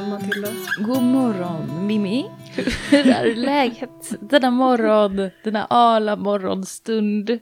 [0.00, 0.48] morgon Matilda.
[0.78, 2.30] God morgon Mimmi.
[2.90, 5.30] Hur är läget denna morgon?
[5.44, 7.38] Denna ala morgonstund.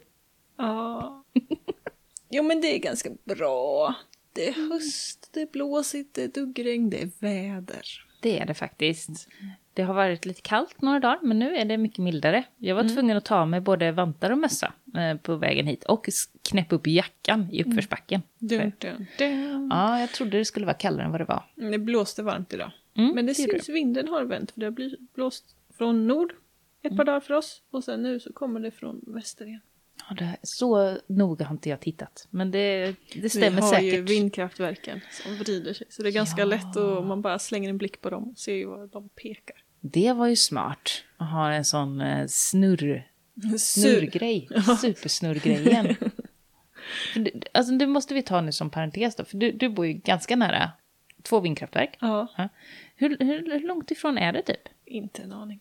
[0.59, 1.24] Ja.
[2.30, 3.95] Jo men det är ganska bra.
[4.32, 7.82] Det är höst, det är blåsigt, det är duggregn, det är väder.
[8.23, 9.29] Det är det faktiskt.
[9.79, 12.45] Det har varit lite kallt några dagar, men nu är det mycket mildare.
[12.56, 16.09] Jag var tvungen att ta med både vantar och mössa eh, på vägen hit och
[16.51, 18.23] knäppa upp jackan i uppförsbacken.
[18.38, 19.68] Dun, dun, dun.
[19.70, 21.45] Ja, jag trodde det skulle vara kallare än vad det var.
[21.54, 22.70] Det blåste varmt idag.
[22.96, 25.45] Mm, men det det syns vinden har vänt för det har blåst
[25.79, 26.32] från nord
[26.82, 29.60] ett par dagar för oss och sen nu så kommer det från väster igen.
[30.09, 33.90] Ja, det, så noga har inte jag tittat, men det, det Vi stämmer har ju
[33.90, 34.10] säkert.
[34.10, 36.45] vindkraftverken som vrider sig så det är ganska Ja.
[36.45, 39.56] lätt och man bara slänger en blick på dem och ser ju vad de pekar.
[39.80, 43.09] Det var ju smart att ha en sån eh, snurr,
[43.59, 44.48] snurrgrej,
[44.80, 45.96] supersnurrgrejen.
[47.54, 50.37] Alltså det måste vi ta nu som parentes då, för du, du bor ju ganska
[50.37, 50.71] nära
[51.23, 51.96] två vindkraftverk.
[52.01, 52.49] Ja.
[52.96, 54.68] Hur, hur, hur långt ifrån är det typ?
[54.88, 55.60] inte en aning.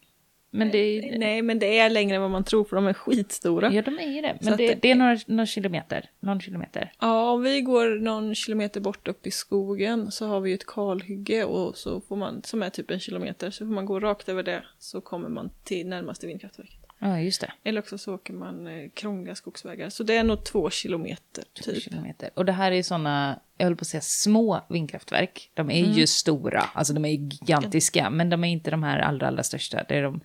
[0.51, 3.73] Men är, Nej men det är längre än vad man tror för de är skitstora.
[3.73, 4.37] ja, de är ju det.
[4.41, 6.09] Men det- det är några, några kilometer.
[6.19, 6.91] Någon kilometer.
[6.99, 10.65] Ja, om vi går någon kilometer bort upp i skogen så har vi ju ett
[10.65, 14.29] kalhygge och så får man, som är typ en kilometer, så får man gå rakt
[14.29, 16.79] över det så kommer man till närmaste vindkraftverket.
[16.99, 17.51] Ja, just det.
[17.63, 19.89] Eller också så åker man eh, krångliga skogsvägar.
[19.89, 21.83] Så det är nog två kilometer Två typ.
[21.83, 22.29] kilometer.
[22.33, 25.51] Och det här är såna, jag höll på att säga små vindkraftverk.
[25.53, 25.91] De är Mm.
[25.97, 29.83] ju stora, alltså de är gigantiska, men de är inte de här allra, allra största.
[29.87, 30.21] Det är de,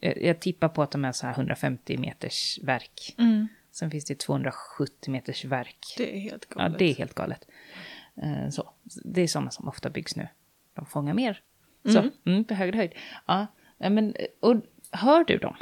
[0.00, 3.14] jag tippar på att de är så här 150 meters verk.
[3.18, 3.48] Mm.
[3.70, 5.94] Sen finns det 270 meters verk.
[5.96, 6.78] Det är helt Ja, galet.
[6.78, 7.44] det är helt galet.
[8.22, 8.70] Eh, Så.
[9.04, 10.28] Det är sådana som ofta byggs nu.
[10.74, 11.40] De fångar mer.
[11.84, 12.10] Så, Mm.
[12.24, 12.92] mm, på högre höjd.
[13.26, 13.46] Ja,
[13.78, 14.56] men, och
[14.90, 15.56] hör du dem?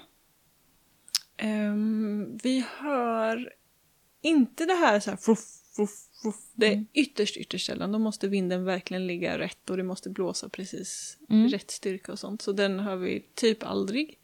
[1.40, 3.52] Ehm, vi hör
[4.22, 5.44] inte det här så här fruff,
[5.76, 6.40] fruff, fruff.
[6.54, 6.86] Det är Mm.
[6.92, 7.92] ytterst, ytterst sällan.
[7.92, 11.48] Då måste vinden verkligen ligga rätt och det måste blåsa precis Mm.
[11.48, 12.42] rätt styrka och sånt.
[12.42, 14.18] Så den hör vi typ aldrig.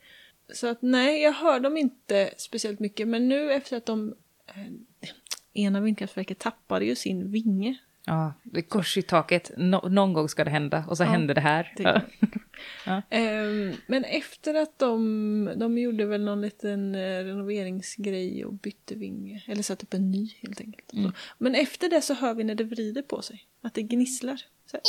[0.54, 3.08] Så att nej, jag hör dem inte speciellt mycket.
[3.08, 4.14] Men nu efter att de...
[4.46, 5.08] Eh,
[5.52, 7.76] ena vindkraftverket tappade ju sin vinge.
[8.08, 9.50] Ja, det är kors i taket.
[9.56, 10.84] Nå- någon gång ska det hända.
[10.88, 11.72] Och så Ja, händer det här.
[11.76, 12.02] det
[12.86, 13.02] Ja.
[13.10, 19.44] Ehm, men efter att de, de gjorde väl någon liten eh, renoveringsgrej och bytte vinge.
[19.48, 20.92] Eller satte upp en ny helt enkelt.
[20.92, 21.12] Mm.
[21.38, 23.46] Men efter det så hör vi när det vrider på sig.
[23.62, 24.40] Att det gnisslar.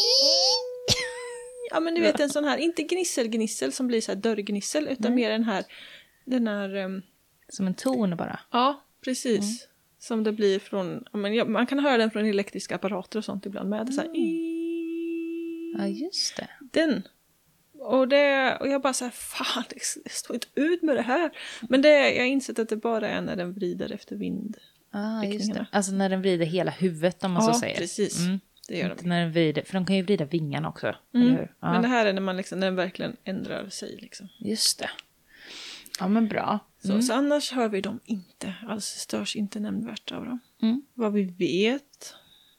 [1.72, 4.88] Ja men du vet en sån här, inte gnissel-gnissel som blir så här dörrgnissel.
[4.88, 5.63] Utan mer den här,
[6.25, 7.01] den här, ehm,
[7.50, 8.39] Som en ton bara.
[8.51, 9.39] ja precis.
[9.39, 9.73] Mm.
[10.00, 13.25] Som det blir från, ja, men ja, man kan höra den från elektriska apparater och
[13.25, 13.94] sånt ibland med.
[13.94, 14.09] Så här,
[15.78, 16.47] Ja, just det.
[16.59, 17.08] den.
[17.80, 21.31] Och, det, och jag bara så här, fan, det står inte ut med det här.
[21.69, 24.57] Men det, jag har insett att det bara är när den vrider efter vind.
[24.91, 25.66] Ah, just det.
[25.72, 27.78] Alltså när den vrider hela huvudet om man så Ja, säger.
[27.78, 28.19] precis.
[28.25, 28.40] Mm.
[28.68, 29.09] Det gör Inte de.
[29.09, 30.96] när den vrider, för de kan ju vrida vingarna också.
[31.13, 31.28] Mm.
[31.28, 31.52] Eller hur?
[31.59, 33.97] Ja, Men det här är när, man liksom, när den verkligen ändrar sig.
[34.02, 34.28] Liksom.
[34.40, 34.90] Just det.
[36.00, 36.59] Ja, men bra.
[36.88, 38.53] Så, så annars hör vi dem inte.
[38.68, 40.40] Alltså störs inte nämnvärt av dem.
[40.62, 40.81] Mm.
[40.94, 42.14] Vad vi vet.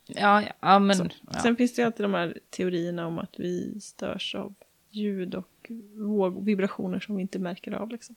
[0.06, 0.96] Ja, ja, men...
[0.96, 1.06] Så.
[1.32, 1.38] Ja.
[1.38, 4.54] Sen finns det ju alltid de här teorierna om att vi störs av
[4.90, 7.90] ljud och våg, vibrationer som vi inte märker av.
[7.90, 8.14] Liksom.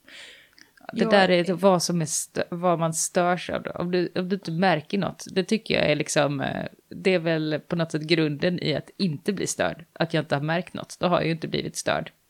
[0.93, 2.07] Det Jag- där är vad, som är
[2.55, 3.63] vad man störs av.
[3.63, 3.71] Då.
[3.71, 7.19] Om, du, om du inte märker något, det tycker jag är liksom, eh, det är
[7.19, 9.85] väl på något sätt grunden i att inte bli störd.
[9.93, 12.11] Att jag inte har märkt något, då har jag ju inte blivit störd.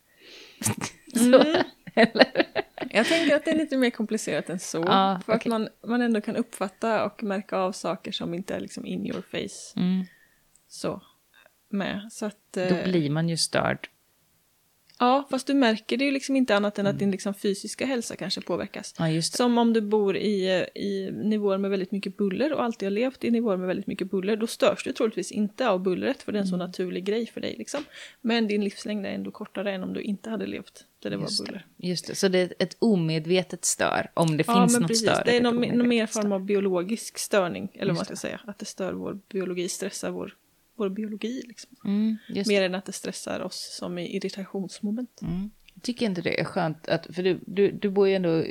[1.20, 1.64] Mm.
[1.94, 2.48] Eller?
[2.90, 4.78] Jag tänker att det är lite mer komplicerat än så.
[4.78, 5.50] Ja, för att okej.
[5.50, 9.22] man, man ändå kan uppfatta och märka av saker som inte är liksom in your
[9.22, 9.80] face.
[9.80, 10.06] Mm.
[10.68, 11.02] Så.
[11.70, 12.10] Med.
[12.12, 13.90] Så att, Då eh, blir man ju störd.
[15.00, 18.16] Ja, fast du märker det ju liksom inte annat än att din liksom fysiska hälsa
[18.16, 18.94] kanske påverkas.
[18.94, 19.22] Det.
[19.22, 23.24] Som om du bor i, i nivåer med väldigt mycket buller och alltid har levt
[23.24, 24.36] i nivåer med väldigt mycket buller.
[24.36, 27.42] Då störs du troligtvis inte av bullret för det är en så naturlig grej för
[27.42, 27.56] dig.
[27.58, 27.84] Liksom.
[28.22, 31.40] Men din livslängd är ändå kortare än om du inte hade levt där det Just
[31.40, 31.52] var det.
[31.52, 31.66] buller.
[31.78, 35.10] Just det, så det är ett omedvetet stör, om det Ja, finns något precis.
[35.10, 35.22] stör.
[35.26, 36.34] Det är någon, någon mer form stör.
[36.34, 38.42] av biologisk störning, eller vad man ska säga.
[38.48, 40.36] Att det stör vår biologi, stressar vår,
[40.76, 41.44] vår biologi.
[41.48, 41.70] Liksom.
[41.86, 42.48] Mm, det.
[42.48, 45.22] Mer än att det stressar oss som i irritationsmoment.
[45.22, 45.52] Mm.
[45.74, 48.44] Jag tycker inte det är skönt, att, för du, du, du bor ju ändå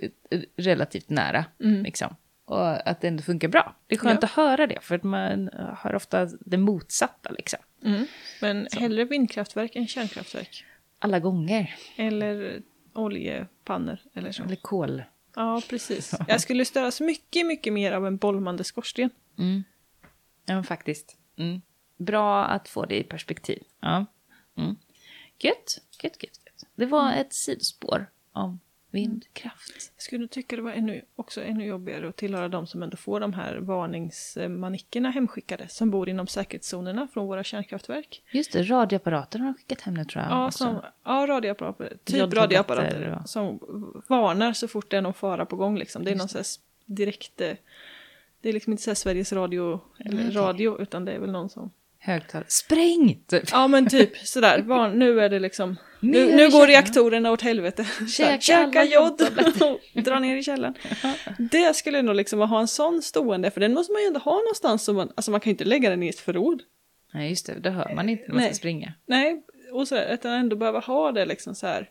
[0.57, 1.45] relativt nära.
[1.65, 1.83] Mm.
[1.83, 2.17] Liksom.
[2.45, 3.77] Och att det ändå funkar bra.
[3.87, 4.27] Det är skönt Ja.
[4.27, 7.31] att höra det, för att man hör ofta det motsatta.
[7.31, 7.59] Liksom.
[7.85, 8.07] Mm.
[8.41, 10.65] Men hellre vindkraftverk än kärnkraftverk.
[11.03, 11.75] Alla gånger.
[11.97, 12.63] Eller
[12.93, 14.43] oljepannor eller så.
[14.43, 15.03] Eller kol.
[15.35, 16.15] Ja, precis.
[16.29, 19.11] Jag skulle störas mycket, mycket mer av en bolmande skorsten.
[19.39, 19.65] Mm.
[20.47, 21.17] Ja, faktiskt.
[21.37, 21.61] Mm.
[21.97, 23.63] Bra att få det i perspektiv.
[23.81, 24.07] Ja.
[24.57, 24.77] Mm.
[25.39, 26.67] Gött, gött, gött, gött.
[26.75, 29.93] Det var ett sidospår om Vindkraft.
[29.97, 33.21] Jag skulle tycka det var ännu, också ännu jobbigare att tillhöra de som ändå får
[33.21, 38.23] de här varningsmanickerna hemskickade som bor inom säkerhetszonerna från våra kärnkraftverk.
[38.31, 40.33] Just det, radioapparater har de skickat hem nu tror jag.
[40.33, 40.59] Ja, också.
[40.59, 43.59] som, ja radioapparater, typ radioapparater och- som
[44.09, 45.79] varnar så fort det är någon fara på gång.
[45.79, 46.05] Liksom.
[46.05, 47.41] Det är Just någon sån här s- direkt...
[47.41, 47.53] eh,
[48.41, 50.31] Det är liksom inte så Sveriges Radio, eller Okej.
[50.37, 51.71] radio, utan det är väl någon som...
[51.99, 52.47] Högtalare.
[52.49, 53.23] Spräng!
[53.27, 53.45] Typ.
[53.53, 55.77] Ja men typ sådär, Var, nu är det liksom...
[56.01, 57.87] Nu, nu går reaktorerna åt helvete.
[58.41, 59.23] Käka jod
[59.95, 60.75] och dra ner i källaren.
[61.39, 64.37] Det skulle nog liksom ha en sån stående, för den måste man ju ändå ha
[64.37, 64.85] någonstans.
[64.85, 66.63] Som man, alltså man kan ju inte lägga den i ett förråd.
[67.13, 67.55] Nej, just det.
[67.61, 68.51] Det hör man inte när man Nej.
[68.51, 68.93] ska springa.
[69.07, 69.43] Nej,
[69.73, 71.91] och sådär, utan ändå behöva ha det liksom så här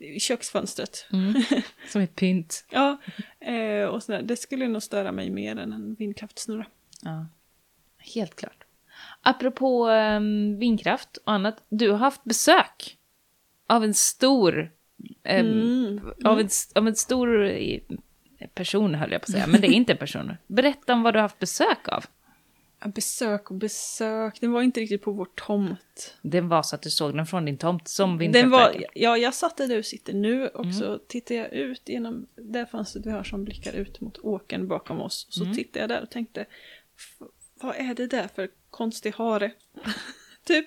[0.00, 1.06] i köksfönstret.
[1.12, 1.42] Mm.
[1.88, 2.64] Som ett pynt.
[2.70, 3.00] Ja,
[3.40, 4.22] eh, och sådär.
[4.22, 6.66] det skulle nog störa mig mer än en vindkraftsnurra.
[7.02, 7.26] Ja,
[7.98, 8.64] helt klart.
[9.22, 11.64] Apropå um, vindkraft och annat.
[11.68, 12.98] Du har haft besök
[13.70, 14.70] av en stor...
[15.24, 16.00] ehm, Mm.
[16.24, 17.80] Av, en, av en stor eh,
[18.54, 20.32] person höll jag på att säga, men det är inte en person.
[20.46, 22.04] Berätta om vad du har haft besök av.
[22.94, 26.16] Besök och besök, den var inte riktigt på vår tomt.
[26.22, 28.90] Det var så att du såg den från din tomt som Den var, vindkraftverket.
[28.94, 33.06] ja, jag satt där du sitter nu och så tittar jag ut genom det fönstret
[33.06, 35.26] vi har som blickar ut mot åkern bakom oss.
[35.28, 36.40] Och så tittade jag där och tänkte,
[36.96, 37.26] "F-
[37.60, 39.52] vad är det där för konstig hare?
[40.44, 40.66] Typ,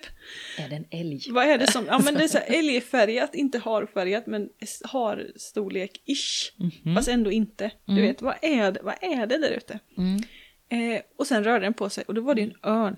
[0.58, 1.22] Är det en älg?
[1.30, 4.48] vad är det som, ja men det är så här älgfärgat, inte harfärgat men
[4.84, 6.52] har storlek ish.
[6.94, 7.70] Fast ändå inte.
[7.84, 9.78] Du vet, vad är det, vad är det där ute?
[9.96, 10.16] Mm.
[10.68, 12.96] Eh, och sen rörde den på sig och då var det en örn.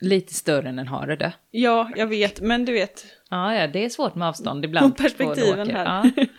[0.00, 1.32] Lite större än en hare det.
[1.50, 4.92] Ja, jag vet, men du vet, Ja, ja, det är svårt med avstånd ibland.
[4.92, 5.84] Och perspektiven här.
[6.14, 6.24] Ja.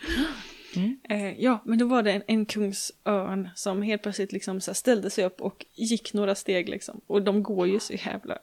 [1.09, 5.25] Eh, ja, men då var det en, en kungsörn som helt plötsligt liksom ställde sig
[5.25, 7.01] upp och gick några steg liksom.
[7.07, 8.37] Och de går ju så jävla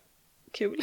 [0.54, 0.80] kul.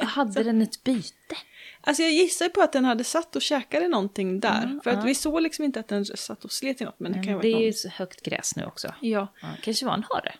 [0.00, 1.36] Hade den ett byte?
[1.80, 4.64] alltså jag gissar på att den hade satt och käkade någonting där.
[4.64, 5.02] Mm, för att ja.
[5.02, 7.00] vi såg liksom inte att den satt och slet i något.
[7.00, 7.72] Men det kan Men det är varit ju någon...
[7.72, 8.94] så högt gräs nu också.
[9.00, 9.34] Ja.
[9.42, 10.34] Ja, kanske var en hare.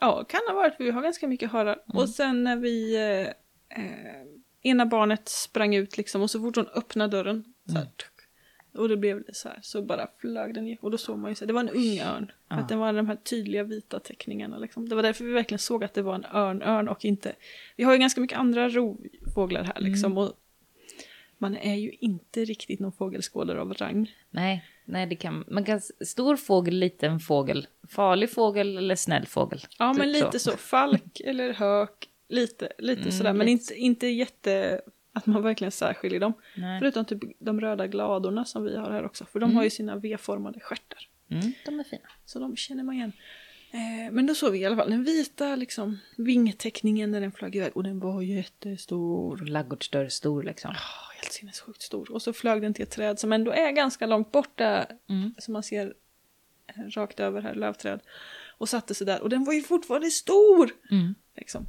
[0.00, 1.78] ja, kan ha varit för vi har ganska mycket harar.
[1.90, 2.02] Mm.
[2.02, 2.94] Och sen när vi...
[2.96, 4.24] Eh, eh,
[4.62, 7.82] ena barnet sprang ut liksom och så fort hon öppnade dörren så Mm.
[7.82, 8.13] här, tuck,
[8.74, 10.76] och det blev det så här, så bara flög den ju.
[10.80, 12.32] Och då såg man ju så här, det var en ung örn.
[12.48, 12.56] Ja.
[12.56, 14.88] att den var de här tydliga vita teckningarna liksom.
[14.88, 17.34] Det var därför vi verkligen såg att det var en örn-örn och inte...
[17.76, 20.12] Vi har ju ganska mycket andra rovfåglar här liksom.
[20.12, 20.24] Mm.
[20.24, 20.32] Och
[21.38, 24.14] man är ju inte riktigt någon fågelskådare av rang.
[24.30, 25.80] Nej, nej det kan man kan...
[25.80, 27.66] Stor fågel, liten fågel.
[27.88, 29.60] Farlig fågel eller snäll fågel.
[29.78, 30.50] Ja, Typ men lite så.
[30.50, 33.32] Falk eller hök, lite, lite Mm, sådär.
[33.32, 34.80] Men lite inte, inte jätte...
[35.16, 36.32] Att man verkligen särskiljer dem.
[36.56, 36.80] Nej.
[36.80, 39.24] Förutom typ de röda gladorna som vi har här också.
[39.24, 39.56] För de Mm.
[39.56, 41.08] har ju sina V-formade stjärtar.
[41.28, 42.02] Mm, de är fina.
[42.24, 43.12] Så de känner man igen.
[43.70, 47.56] Eh, men då såg vi i alla fall den vita liksom, vingteckningen när den flög
[47.56, 47.76] iväg.
[47.76, 49.36] Och den var jättestor.
[49.36, 50.70] Laggårdsdörr stor liksom.
[50.70, 52.12] Oh, helt sinnessjukt stor.
[52.12, 54.86] Och så flög den till ett träd som ändå är ganska långt borta.
[55.08, 55.34] Mm.
[55.38, 55.94] Som man ser
[56.66, 58.00] eh, rakt över här, lövträd.
[58.58, 59.22] Och satte sig där.
[59.22, 60.70] Och den var ju fortfarande stor!
[60.90, 61.14] Mm.
[61.36, 61.66] Liksom.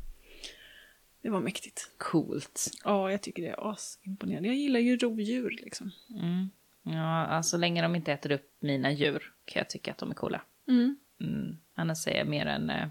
[1.26, 1.92] Det var mäktigt.
[1.98, 2.72] Coolt.
[2.84, 4.48] Ja, jag tycker det är asimponerande.
[4.48, 5.92] Jag gillar ju rovdjur liksom.
[6.10, 6.50] Mm.
[6.84, 10.12] Ja, alltså, så länge de inte äter upp mina djur kan jag tycka att de
[10.12, 10.42] är coola.
[10.68, 10.98] Mm.
[11.22, 11.58] Mm.
[11.76, 12.88] Annars är jag mer en eh,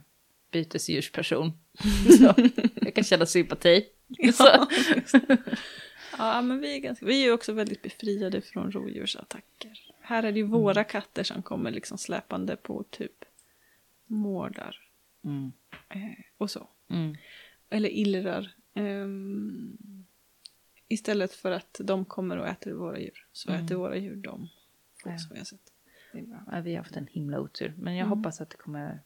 [0.51, 1.53] bytesdjursperson.
[2.19, 2.35] så
[2.75, 3.87] jag kan känna sympati.
[4.35, 4.67] Så.
[6.19, 9.93] Ja, men vi är, ganska, vi är också väldigt befriade från rovdjursattacker.
[10.01, 13.25] Här är det ju våra katter som kommer liksom släpande på typ
[14.07, 14.81] mårdar
[15.25, 15.53] Mm.
[15.89, 16.69] eh, och så.
[16.91, 17.17] Mm.
[17.75, 18.55] Eller illrar.
[18.75, 19.77] Ehm,
[20.89, 23.65] istället för att de kommer och äter våra djur så Mm.
[23.65, 24.49] äter våra djur dem.
[25.05, 25.19] Ja.
[25.19, 25.61] Som har sett.
[26.53, 27.75] Ja, vi har haft en himla otur.
[27.79, 28.19] Men jag Mm.
[28.19, 29.01] hoppas att det kommer...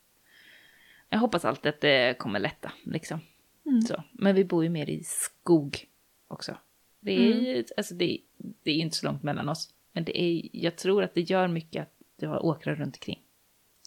[1.08, 3.20] Jag hoppas alltid att det kommer lätta, liksom.
[3.66, 3.82] Mm.
[3.82, 4.02] Så.
[4.12, 5.86] Men vi bor ju mer i skog
[6.28, 6.56] också.
[7.00, 7.64] Det är, Mm.
[7.76, 8.18] alltså det,
[8.62, 9.74] det är inte så långt mellan oss.
[9.92, 13.22] Men det är, jag tror att det gör mycket att du har åkrar runt omkring.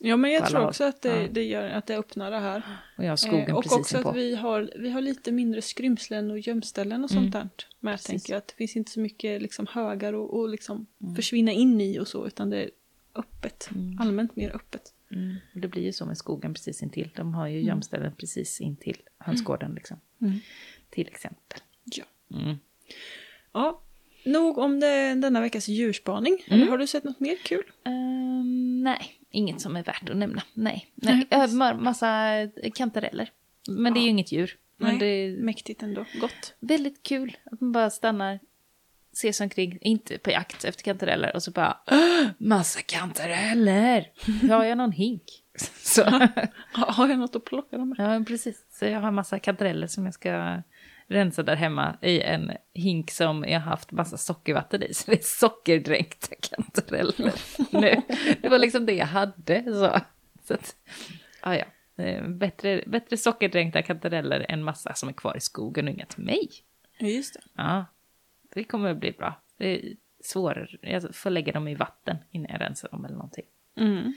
[0.03, 1.27] Ja, men jag tror också att det, Ja.
[1.31, 2.63] det gör att det öppnar det här.
[2.97, 4.09] Och jag har skogen Eh, och precis också inpå.
[4.09, 7.23] att vi har, vi har lite mindre skrymslen och gömställen och Mm.
[7.23, 7.49] sånt där.
[7.79, 11.15] Men jag tänker att det finns inte så mycket liksom högar och, och liksom Mm.
[11.15, 12.69] försvinna in i och så, utan det är
[13.15, 13.69] öppet.
[13.75, 13.99] Mm.
[13.99, 14.93] Allmänt mer öppet.
[15.11, 15.35] Mm.
[15.55, 17.09] Och det blir ju så med skogen precis intill.
[17.15, 17.67] De har ju Mm.
[17.67, 19.99] gömställen precis intill hönsgården liksom.
[20.89, 21.59] Till exempel.
[21.83, 22.03] Ja.
[22.37, 22.55] Mm.
[23.53, 23.81] ja.
[24.23, 26.43] Nog om det, denna veckas djurspaning.
[26.47, 26.61] Mm.
[26.61, 27.63] Eller har du sett något mer kul?
[27.85, 30.41] Ehm, nej, inget som är värt att nämna.
[30.53, 31.47] Nej, Nej, nej.
[31.47, 32.27] Ma- massa
[32.73, 33.29] kantareller.
[33.69, 34.11] Men det är ju Ja.
[34.11, 34.57] inget djur.
[34.77, 34.99] Men Nej.
[34.99, 36.05] det är Mäktigt ändå.
[36.21, 36.53] Gott.
[36.59, 38.39] väldigt kul att man bara stannar,
[39.13, 44.11] ser sig omkring, inte på jakt efter kantareller och så bara "Åh, massa kantareller.
[44.49, 45.23] Har jag någon hink?
[45.83, 46.03] Så,
[46.73, 47.97] Ha- Har jag något att plocka dem med?
[48.19, 48.65] ja, precis.
[48.69, 50.61] Så jag har massa kantareller som jag ska
[51.11, 54.93] rensa där hemma i en hink som jag haft massa sockervatten i.
[54.93, 57.33] Så det är sockerdränkta kantareller
[57.71, 58.01] nu.
[58.41, 59.63] Det var liksom det jag hade.
[59.63, 59.99] Så,
[60.43, 60.75] så att,
[61.41, 61.65] ah, ja.
[62.03, 66.23] Eh, Bättre, bättre sockerdränkta kantareller än massa som är kvar i skogen och inga till
[66.23, 66.49] mig.
[66.99, 67.41] Just det.
[67.55, 67.85] Ja,
[68.53, 69.41] det kommer att bli bra.
[69.57, 70.67] Det är svårare.
[70.81, 73.45] Jag får lägga dem i vatten innan jag rensar dem eller någonting.
[73.77, 74.13] Mm.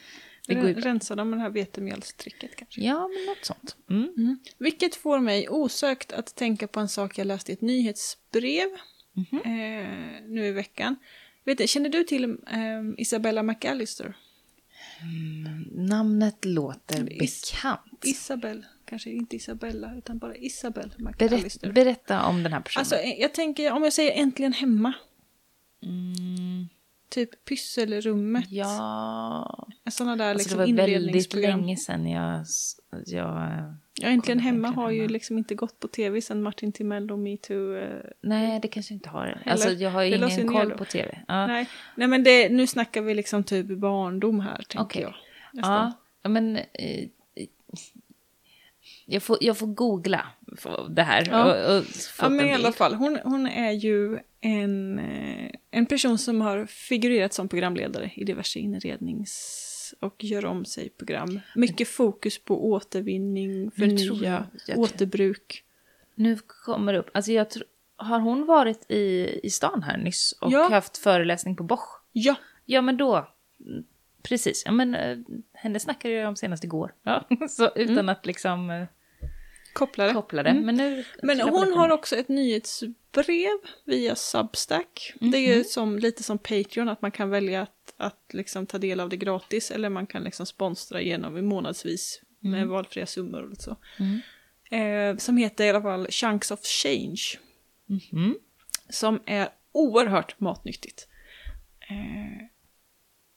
[0.47, 0.75] Det går ju.
[0.75, 2.81] Rensa dem med det här vetemjölstricket kanske.
[2.81, 3.77] Ja, men något sånt.
[3.91, 4.39] Mm.
[4.59, 8.69] Vilket får mig osökt att tänka på en sak jag läste i ett nyhetsbrev
[9.17, 9.41] Mhm.
[9.45, 10.97] eh, nu i veckan.
[11.45, 12.31] Vet du, känner du till eh,
[12.99, 14.17] Isabella McAllister?
[15.73, 18.05] Namnet låter Is- bekant.
[18.05, 21.73] Isabel, kanske inte Isabella utan bara Isabel McAllister.
[21.73, 22.81] berätta om den här personen.
[22.81, 24.93] Alltså jag tänker, om jag säger äntligen hemma,
[25.83, 26.69] mm,
[27.15, 28.45] typ pysselrummet.
[28.49, 32.45] ja, Sådana där alltså liksom det var väldigt länge sedan jag...
[33.07, 37.19] jag Ja, äntligen hemma har ju liksom inte gått på tv sedan Martin Timell och
[37.19, 37.77] metoo.
[37.77, 39.43] Eh, nej, det kanske inte har.
[39.47, 41.19] Alltså jag har ju ingen koll på tv.
[41.29, 45.03] Ja, Nej, nej men det, nu snackar vi liksom typ barndom här, tänker Okej.
[45.03, 45.15] jag.
[45.53, 45.93] Nästan.
[46.23, 46.57] ja men...
[46.57, 47.09] Eh,
[49.07, 50.27] jag, får, jag får googla
[50.91, 51.29] det här.
[51.31, 51.45] Ja.
[51.45, 51.85] Och, och
[52.21, 56.41] Ja, men en i alla fall, hon, hon är ju en, eh, en person som
[56.41, 61.41] har figurerat som programledare i diverse inrednings och gör om sig program.
[61.57, 65.65] Mycket fokus på återvinning, förnya, jag- återbruk.
[66.15, 67.11] Nu kommer det upp.
[67.15, 67.65] Alltså jag tror,
[67.97, 70.69] har hon varit i, i stan här nyss och Ja.
[70.69, 72.01] haft föreläsning på Bosch?
[72.13, 72.35] Ja,
[72.67, 73.29] Ja, men då.
[74.23, 74.63] Precis.
[74.67, 75.19] Ja, men eh,
[75.53, 76.95] henne snackade jag om senast igår.
[77.03, 78.09] Ja, så utan Mm.
[78.09, 78.87] att liksom
[79.75, 80.13] eh, kopplare.
[80.13, 80.55] koppla det.
[80.55, 81.05] Men nu...
[81.23, 85.13] Men hon har också ett nyhetsbrev via Substack.
[85.21, 85.59] Det är Mhm.
[85.59, 89.09] ju som, lite som Patreon, att man kan välja att, att liksom ta del av
[89.09, 93.77] det gratis eller man kan liksom sponsra genom i månadsvis med valfria summor och så.
[93.99, 94.21] Mm.
[94.71, 97.21] Eh, som heter i alla fall Chunks of Change.
[97.87, 98.39] Mhm.
[98.91, 101.09] Som är oerhört matnyttigt.
[101.91, 102.47] Eh,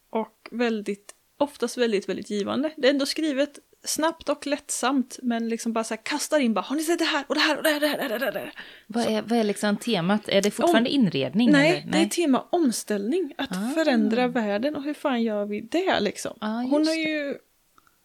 [0.10, 2.74] och väldigt, oftast väldigt, väldigt givande.
[2.78, 6.62] Det är ändå skrivet snabbt och lättsamt, men liksom bara så här kastar in bara,
[6.62, 8.32] har ni sett det här och det här och det här, det här, det här,
[8.32, 8.54] det här.
[8.88, 10.30] Vad, är, vad är liksom temat?
[10.30, 11.52] Är det fortfarande inredning?
[11.52, 11.92] Nej, eller?
[11.92, 13.70] det är tema omställning, att Ah.
[13.76, 16.34] förändra världen och hur fan gör vi det liksom?
[16.42, 17.36] Just Hon har ju,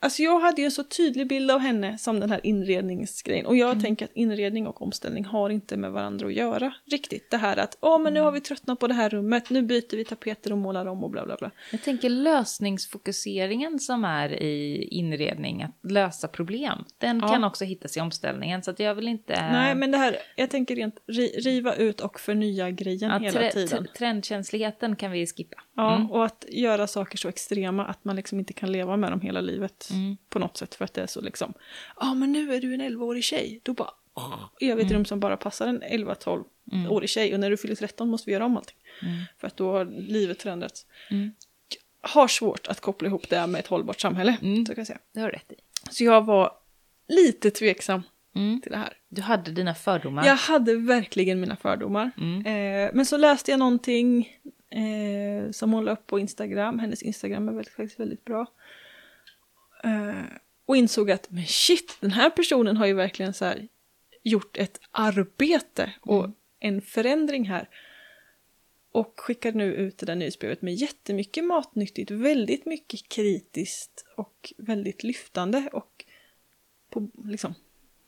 [0.03, 3.57] alltså jag hade ju en så tydlig bild av henne som den här inredningsgrejen och
[3.57, 3.83] jag Mm.
[3.83, 7.31] tänker att inredning och omställning har inte med varandra att göra riktigt.
[7.31, 8.25] Det här att, åh men nu Mm.
[8.25, 11.11] har vi tröttnat på det här rummet, nu byter vi tapeter och målar om och
[11.11, 11.51] bla bla bla.
[11.73, 17.29] Jag tänker lösningsfokuseringen som är i inredning, att lösa problem, den Ja.
[17.29, 18.63] kan också hittas i omställningen.
[18.63, 19.33] Så att jag vill inte...
[19.53, 23.51] Nej men det här, jag tänker rent ri, riva ut och förnya grejen ja, hela
[23.51, 23.87] tiden.
[23.99, 25.57] Trendkänsligheten kan vi skippa.
[25.77, 26.11] Ja, Mm.
[26.11, 29.41] och att göra saker så extrema att man liksom inte kan leva med dem hela
[29.41, 29.89] livet.
[29.93, 30.17] Mm.
[30.29, 31.55] På något sätt för att det är så liksom,
[32.01, 33.61] ja men nu är du en 11-årig tjej.
[33.63, 34.79] Då bara, åh, jag Mm.
[34.79, 38.27] vet ett rum som bara passar en 11-12-årig tjej och när du fyller 13 måste
[38.31, 38.77] vi göra om allting.
[39.03, 39.15] Mm.
[39.39, 40.87] För att då har livet förändrats.
[41.11, 41.33] Mm.
[42.01, 44.37] Har svårt att koppla ihop det med ett hållbart samhälle.
[44.43, 44.67] Mm.
[44.67, 44.99] Så, kan jag säga.
[45.13, 45.55] Det har du rätt i.
[45.91, 46.53] så jag var
[47.09, 48.03] lite tveksam
[48.35, 48.61] Mm.
[48.61, 48.93] till det här.
[49.09, 50.27] Du hade dina fördomar.
[50.27, 52.11] Jag hade verkligen mina fördomar.
[52.19, 52.47] Mm.
[52.47, 54.29] Eh, men så läste jag någonting
[54.71, 56.79] eh, som hon la upp på Instagram.
[56.79, 58.47] Hennes Instagram är väldigt, faktiskt väldigt bra.
[59.83, 60.25] Eh,
[60.67, 63.69] och insåg att men shit, den här personen har ju verkligen så här
[64.23, 67.69] gjort ett arbete och en förändring här.
[68.93, 75.03] Och skickar nu ut det där nyhetsbrevet med jättemycket matnyttigt, väldigt mycket kritiskt och väldigt
[75.03, 76.05] lyftande och
[76.91, 77.55] på, liksom,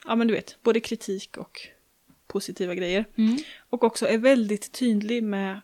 [0.04, 1.68] ja men du vet, både kritik och
[2.26, 3.04] positiva grejer.
[3.16, 3.36] Mm.
[3.58, 5.60] Och också är väldigt tydlig med,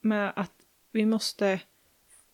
[0.00, 0.52] med att
[0.92, 1.60] vi måste,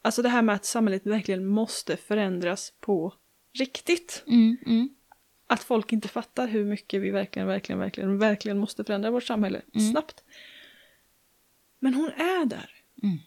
[0.05, 3.15] alltså det här med att samhället verkligen måste förändras på
[3.59, 4.25] riktigt.
[4.27, 4.57] Mm.
[4.67, 4.89] Mm.
[5.47, 9.63] Att folk inte fattar hur mycket vi verkligen, verkligen, verkligen, verkligen måste förändra vårt samhälle
[9.75, 9.91] Mm.
[9.93, 10.25] snabbt.
[11.79, 12.71] Men hon är där.
[13.03, 13.19] Mm.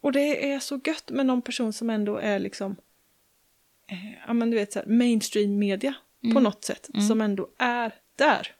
[0.00, 2.76] Och det är så gött med någon person som ändå är liksom,
[3.86, 6.42] eh, ja men du vet så här, mainstream media på Mm.
[6.42, 7.06] något sätt, Mm.
[7.06, 8.54] som ändå är där.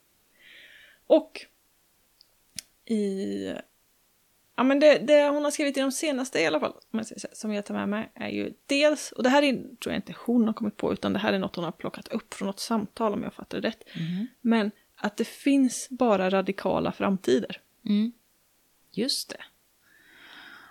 [1.07, 1.47] Och
[2.85, 3.53] i,
[4.57, 6.73] ja men det, det hon har skrivit i de senaste i alla fall,
[7.33, 10.15] som jag tar med mig, är ju dels, och det här är, tror jag inte
[10.27, 12.61] hon har kommit på, utan det här är något hon har plockat upp från något
[12.61, 13.83] samtal om jag fattar det rätt.
[13.93, 14.27] Mm.
[14.41, 17.61] Men att det finns bara radikala framtider.
[17.87, 18.13] Mm.
[18.93, 19.41] Just det.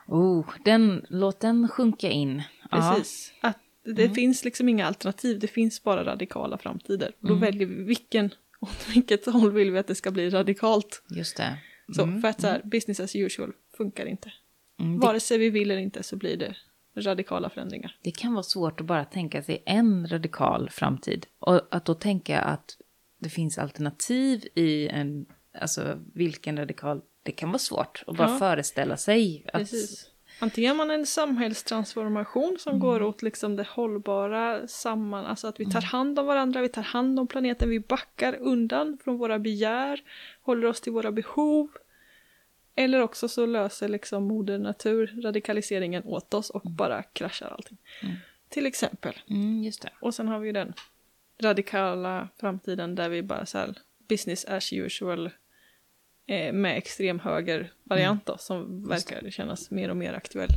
[0.07, 2.43] Oh, den, låt den sjunka in.
[2.71, 2.95] Ja.
[2.97, 3.33] Precis.
[3.41, 7.11] Att det finns liksom inga alternativ, det finns bara radikala framtider.
[7.19, 7.39] Då Mm.
[7.39, 11.03] väljer vi vilken, åt vilket håll vill vi att det ska bli radikalt.
[11.09, 11.57] Just det.
[11.95, 12.21] Så Mm.
[12.21, 14.31] för att så här, business as usual funkar inte.
[14.79, 14.99] Mm.
[14.99, 16.55] Det, Vare sig vi vill eller inte så blir det
[16.97, 17.97] radikala förändringar.
[18.01, 21.25] det kan vara svårt att bara tänka sig en radikal framtid.
[21.39, 22.77] Och att då tänka att
[23.19, 25.25] det finns alternativ i en,
[25.61, 28.37] alltså vilken radikal, det kan vara svårt att bara Ja.
[28.37, 29.45] föreställa sig.
[29.53, 30.09] Att, Precis.
[30.39, 35.65] Antingen har man en samhällstransformation som går åt liksom det hållbara samman, alltså att vi
[35.71, 40.01] tar hand om varandra, vi tar hand om planeten, vi backar undan från våra begär,
[40.41, 41.67] håller oss till våra behov.
[42.75, 47.77] Eller också så löser liksom moder natur radikaliseringen åt oss och bara kraschar allting.
[48.49, 49.19] Till exempel.
[49.29, 49.89] Mm, just det.
[50.01, 50.73] Och sen har vi ju den
[51.41, 53.73] radikala framtiden där vi bara så här
[54.09, 55.29] business as usual
[56.27, 60.49] eh, med extrem höger variant då, som verkar kännas mer och mer aktuell.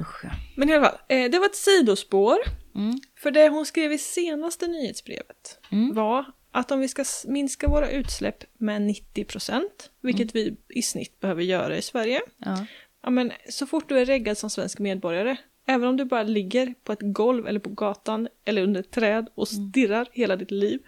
[0.00, 0.24] Usch.
[0.56, 2.36] Men i alla fall, eh, det var ett sidospår.
[2.74, 3.00] Mm.
[3.16, 5.94] För det hon skrev i senaste nyhetsbrevet Mm.
[5.94, 11.20] var att om vi ska minska våra utsläpp med 90 procent, vilket vi i snitt
[11.20, 12.66] behöver göra i Sverige, Ja.
[13.04, 16.74] Ja, men så fort du är reggad som svensk medborgare, även om du bara ligger
[16.84, 20.80] på ett golv eller på gatan eller under ett träd och stirrar hela ditt liv,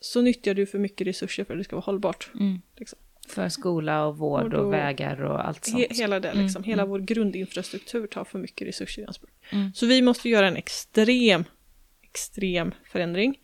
[0.00, 2.30] så nyttjar du för mycket resurser för att det ska vara hållbart.
[2.34, 2.60] Mm.
[2.76, 2.98] Liksom.
[3.28, 5.78] För skola och vård Och och, då- vägar och allt sånt.
[5.78, 6.60] He- hela det, liksom.
[6.62, 9.30] Mm, hela vår grundinfrastruktur tar för mycket resurser i anspråk.
[9.52, 9.72] Mm.
[9.74, 11.44] Så vi måste göra en extrem,
[12.02, 13.38] extrem förändring.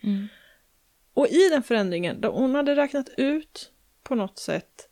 [1.17, 1.23] Mm.
[1.23, 4.89] Och i den förändringen, då hon hade räknat ut på något sätt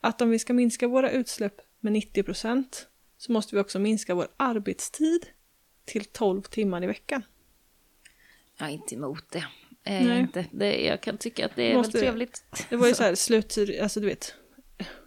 [0.00, 2.64] att om vi ska minska våra utsläpp med 90%
[3.16, 5.26] så måste vi också minska vår arbetstid
[5.84, 7.22] till 12 timmar i veckan.
[8.58, 9.44] Jag är inte emot det.
[9.82, 10.20] Jag, Nej.
[10.20, 10.46] inte.
[10.52, 12.44] Det, jag kan tycka att det är Måste- väl trevligt.
[12.70, 14.34] Det var ju så här slut, alltså du vet,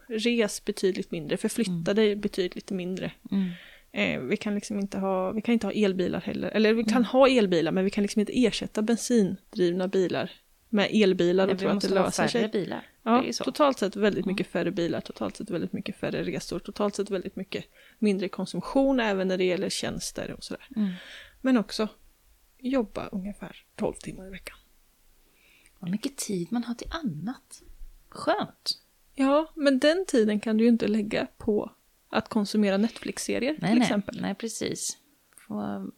[0.07, 3.11] res betydligt mindre, förflytta dig betydligt mindre.
[3.31, 3.49] Mm.
[3.97, 7.05] Eh, vi kan liksom inte ha, vi kan inte ha elbilar heller, eller vi kan
[7.05, 10.31] ha elbilar men vi kan liksom inte ersätta bensindrivna bilar
[10.69, 12.49] med elbilar och vi tro att det löser färre sig.
[12.49, 12.85] bilar.
[13.03, 17.09] Ja, totalt sett väldigt mycket färre bilar, totalt sett väldigt mycket färre resor, totalt sett
[17.09, 17.65] väldigt mycket
[17.99, 20.67] mindre konsumtion även när det gäller tjänster och sådär.
[20.75, 20.91] Mm.
[21.41, 21.87] Men också
[22.59, 24.57] jobba ungefär 12 timmar i veckan.
[25.79, 27.61] Vad mycket tid man har till annat.
[28.09, 28.81] Skönt.
[29.15, 31.71] Ja, men den tiden kan du ju inte lägga på
[32.09, 34.21] att konsumera Netflix-serier Nej, till nej, exempel.
[34.21, 34.97] nej, precis.
[35.47, 35.91] Får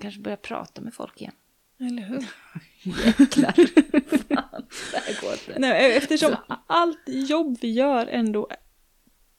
[0.00, 1.32] kanske börja prata med folk igen.
[1.80, 2.24] Eller hur?
[3.06, 3.52] Jäklar.
[4.34, 5.58] Fan, det här går inte.
[5.58, 8.48] Nej, eftersom allt jobb vi gör ändå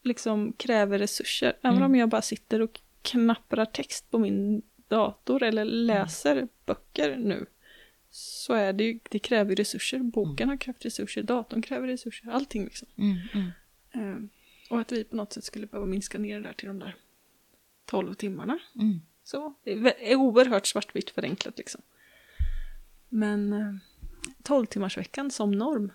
[0.02, 1.56] liksom kräver resurser.
[1.62, 1.90] Även Mm.
[1.90, 7.46] om jag bara sitter och knapprar text på min dator eller läser böcker nu.
[8.10, 9.98] Så är det ju, det kräver resurser.
[9.98, 12.88] Boken har krävt resurser, datorn kräver resurser, allting liksom.
[12.98, 13.50] Mm, mm.
[14.12, 14.28] Eh,
[14.70, 16.96] och att vi på något sätt skulle behöva minska ner det där till de där
[17.84, 18.58] 12 timmarna.
[18.74, 19.00] Mm.
[19.24, 19.72] Så, det
[20.10, 21.80] är oerhört svartvitt förenklat liksom.
[23.08, 23.74] Men eh,
[24.42, 25.92] 12 timmars veckan som norm.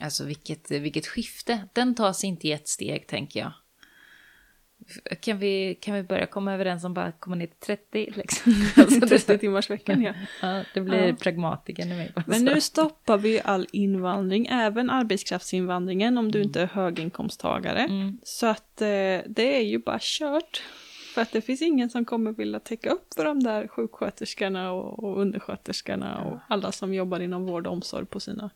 [0.00, 1.68] Alltså vilket, vilket skifte.
[1.72, 3.52] Den tas inte i ett steg, tänker jag.
[5.20, 8.12] Kan vi, kan vi börja komma överens om bara att komma ner till 30?
[8.16, 8.52] Liksom?
[8.76, 10.12] Alltså, 30 det, timmars veckan ja.
[10.42, 11.14] ja, det blir Ja.
[11.20, 12.12] pragmatiken i mig.
[12.14, 17.78] bara Men nu stoppar vi all invandring, även arbetskraftsinvandringen om du inte är höginkomsttagare.
[17.80, 18.18] Mm.
[18.22, 18.86] Så att eh,
[19.26, 20.62] det är ju bara kört.
[21.14, 25.04] För att det finns ingen som kommer vilja täcka upp för de där sjuksköterskorna och,
[25.04, 28.50] och undersköterskorna och alla som jobbar inom vård och omsorg på sina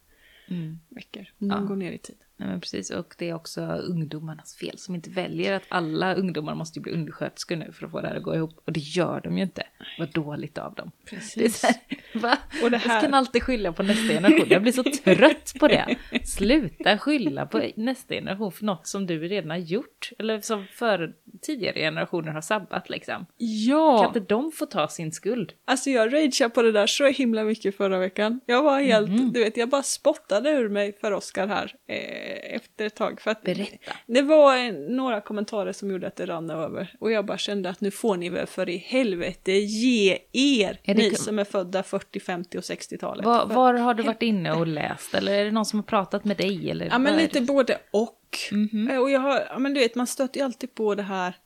[0.48, 0.78] Mm.
[0.88, 1.26] veckor.
[1.38, 1.56] De Ja.
[1.58, 2.16] går ner i tid.
[2.42, 2.90] Nej, men precis.
[2.90, 7.56] Och det är också ungdomarnas fel som inte väljer att alla ungdomar måste bli undersköterskor
[7.56, 8.60] nu för att få det här att gå ihop.
[8.64, 9.62] Och det gör de ju inte.
[9.98, 10.90] Vad dåligt av dem.
[11.04, 11.60] Det Precis.
[11.60, 11.76] så här,
[12.14, 12.38] va?
[12.62, 14.46] Och det Jag här- kan alltid skylla på nästa generation.
[14.50, 15.96] Jag blir så trött på det.
[16.24, 20.10] Sluta skylla på nästa generation för något som du redan har gjort.
[20.18, 23.14] Eller som för tidigare generationer har sabbat liksom.
[23.16, 24.06] Kan Ja!
[24.06, 25.52] inte de få ta sin skuld?
[25.64, 28.40] Alltså jag rageade på det där så himla mycket förra veckan.
[28.46, 29.32] Jag var helt, Mhm.
[29.32, 33.20] du vet, jag bara spottade ur mig för Oscar här eh, efter ett tag.
[33.20, 33.92] För att Berätta.
[34.06, 36.96] Det var några kommentarer som gjorde att det rann över.
[37.00, 40.94] Och jag bara kände att nu får ni väl för i helvete ge er, Är
[40.94, 43.24] ni som är födda 40, 50 och 60-talet.
[43.24, 45.14] Var, var har du varit inne och läst?
[45.14, 46.70] Eller är det någon som har pratat med dig?
[46.70, 48.18] Eller Ja men lite både och.
[48.52, 48.90] Mhm.
[48.90, 51.36] Eh, Och jag har, ja men du vet man stöter ju alltid på det här,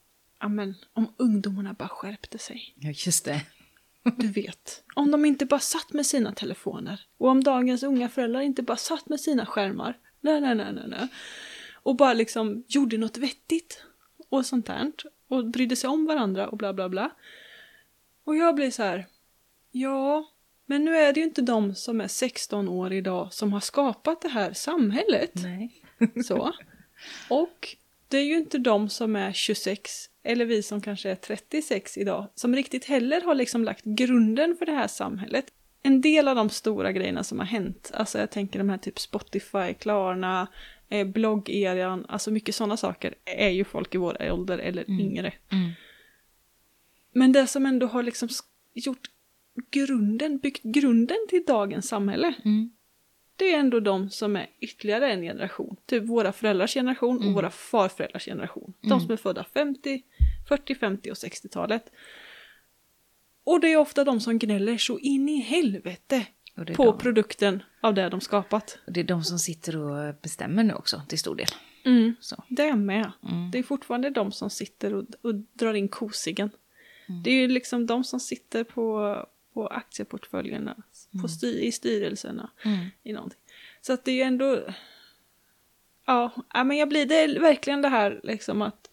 [0.41, 2.75] ja men om ungdomarna bara skärpte sig.
[2.81, 3.41] Ja, just det.
[4.17, 8.41] Du vet, om de inte bara satt med sina telefoner och om dagens unga föräldrar
[8.41, 11.09] inte bara satt med sina skärmar, nej, nej, nej, nej, nej.
[11.75, 13.83] och bara liksom gjorde något vettigt
[14.29, 14.93] och sånt där
[15.29, 17.11] och brydde sig om varandra och bla bla bla.
[18.25, 19.07] Och jag blir så här,
[19.71, 20.31] ja,
[20.67, 24.21] men nu är det ju inte de som är 16 år idag som har skapat
[24.21, 25.33] det här samhället.
[25.35, 25.83] Nej.
[26.25, 26.53] Så.
[27.31, 27.77] Och
[28.09, 32.27] det är ju inte de som är 26 eller vi som kanske är 36 idag
[32.35, 35.47] som riktigt heller har liksom lagt grunden för det här samhället.
[35.87, 38.99] En del av de stora grejerna som har hänt, alltså jag tänker de här typ
[38.99, 40.47] Spotify, Klarna,
[40.89, 45.33] eh, bloggeran, alltså mycket sådana saker är ju folk i vår ålder eller yngre.
[45.53, 45.71] Mm.
[47.13, 48.29] Men det som ändå har liksom
[48.75, 49.11] gjort
[49.71, 52.35] grunden, byggt grunden till dagens samhälle.
[52.45, 52.71] Mm.
[53.37, 55.77] Det är ändå de som är ytterligare en generation.
[55.87, 57.35] Typ våra föräldrars generation och Mm.
[57.35, 58.73] våra farföräldrars generation.
[58.81, 59.01] De Mm.
[59.01, 60.03] som är födda 50,
[60.49, 61.93] 40, 50 och 60-talet.
[63.47, 67.95] Och det är ofta de som gnäller så in i helvete på de, produkten av
[67.95, 68.79] det de skapat.
[68.87, 71.47] och det är de som sitter och bestämmer nu också till stor del.
[72.21, 72.45] Så.
[72.49, 73.13] Det är med.
[73.29, 73.51] Mm.
[73.51, 76.51] Det är fortfarande de som sitter och, och drar in kosigen.
[77.09, 77.23] Mm.
[77.23, 79.17] Det är ju liksom de som sitter på,
[79.53, 80.77] på aktieportföljerna,
[81.23, 82.87] på styr, i styrelserna, Mm.
[83.03, 83.39] i någonting.
[83.81, 84.63] Så att det är ju ändå...
[86.07, 88.91] Ja, ja, men jag blir det är verkligen det här liksom att...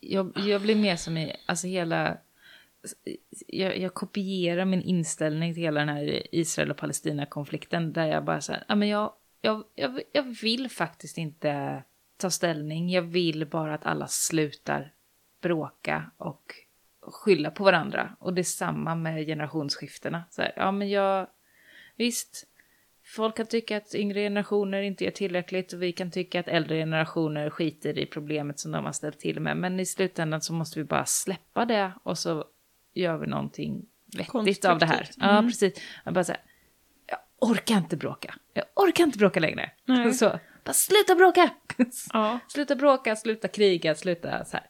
[0.00, 2.16] jag, jag blir mer som i, alltså hela,
[3.46, 8.40] jag, jag kopierar min inställning till hela den här Israel och Palestina-konflikten där jag bara
[8.40, 11.82] säger, ja men jag, jag, jag, jag vill faktiskt inte
[12.16, 14.92] ta ställning, jag vill bara att alla slutar
[15.42, 16.54] bråka och
[17.00, 18.16] skylla på varandra.
[18.18, 20.24] Och det är samma med generationsskiftena.
[20.30, 21.26] Så här, ja men jag,
[21.96, 22.46] visst,
[23.04, 26.76] folk kan tycka att yngre generationer inte gör tillräckligt och vi kan tycka att äldre
[26.76, 29.56] generationer skiter i problemet som de har ställt till med.
[29.56, 32.44] Men i slutändan så måste vi bara släppa det och så
[32.96, 35.08] gör vi någonting vettigt av det här.
[35.16, 35.46] Ja, Mm.
[35.50, 35.80] precis.
[36.04, 36.40] Jag bara så här,
[37.06, 37.18] jag
[37.50, 38.34] orkar inte bråka.
[38.54, 39.70] Jag orkar inte bråka längre.
[39.84, 40.14] Nej.
[40.14, 41.50] Så, bara sluta bråka!
[42.12, 44.66] Ja, sluta bråka, sluta kriga, sluta så här.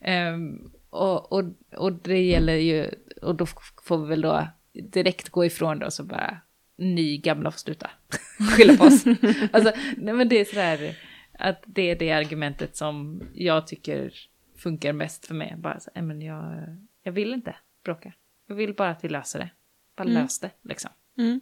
[0.00, 1.44] Ehm, och, och,
[1.76, 2.90] och det gäller ju,
[3.22, 3.46] och då
[3.82, 6.38] får vi väl då direkt gå ifrån det och så bara,
[6.78, 7.90] ny gamla får sluta
[8.56, 9.04] skylla på oss.
[9.52, 10.96] alltså, nej men det är sådär,
[11.38, 14.12] att det är det argumentet som jag tycker
[14.58, 15.54] funkar mest för mig.
[15.58, 16.54] Bara så, men jag,
[17.02, 18.12] jag vill inte bråka.
[18.46, 19.50] Jag vill bara att vi löser det.
[19.96, 20.22] Bara Mm.
[20.22, 20.90] lös det, liksom.
[21.18, 21.40] mm,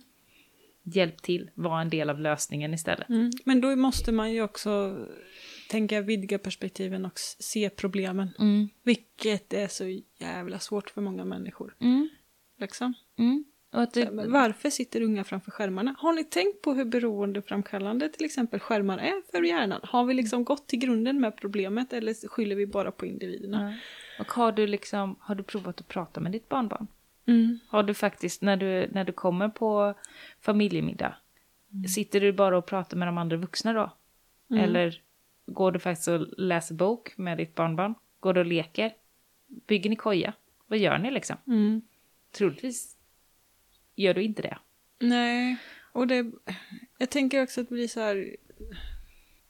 [0.82, 3.08] Hjälp till, var en del av lösningen istället.
[3.08, 3.30] mm.
[3.44, 4.96] Men då måste man ju också
[5.70, 8.28] tänka vidga perspektiven och se problemen.
[8.38, 9.84] Mm, Vilket är så
[10.18, 11.76] jävla svårt för många människor.
[11.80, 12.08] mm,
[12.60, 12.94] Liksom.
[13.18, 13.44] mm.
[13.92, 15.94] Det, Varför sitter unga framför skärmarna?
[15.98, 19.80] Har ni tänkt på hur beroendeframkallande till exempel skärmar är för hjärnan?
[19.82, 23.70] Har vi liksom gått till grunden med problemet eller skyller vi bara på individerna?
[23.72, 23.78] Ja.
[24.20, 26.86] Och har du liksom, har du provat att prata med ditt barnbarn?
[27.26, 27.58] Mm.
[27.68, 29.94] Har du faktiskt, när du, när du kommer på
[30.40, 31.14] familjemiddag,
[31.88, 33.92] sitter du bara och pratar med de andra vuxna då?
[34.50, 34.64] Mm.
[34.64, 35.02] Eller
[35.46, 37.94] går du faktiskt och läser bok med ditt barnbarn?
[38.20, 38.92] Går du och leker?
[39.66, 40.32] Bygger ni koja?
[40.66, 41.36] Vad gör ni liksom?
[41.46, 41.82] Mm.
[42.32, 42.96] Troligtvis
[43.94, 44.58] gör du inte det.
[44.98, 45.56] Nej,
[45.92, 46.32] och det...
[46.98, 48.36] Jag tänker också att det blir så här...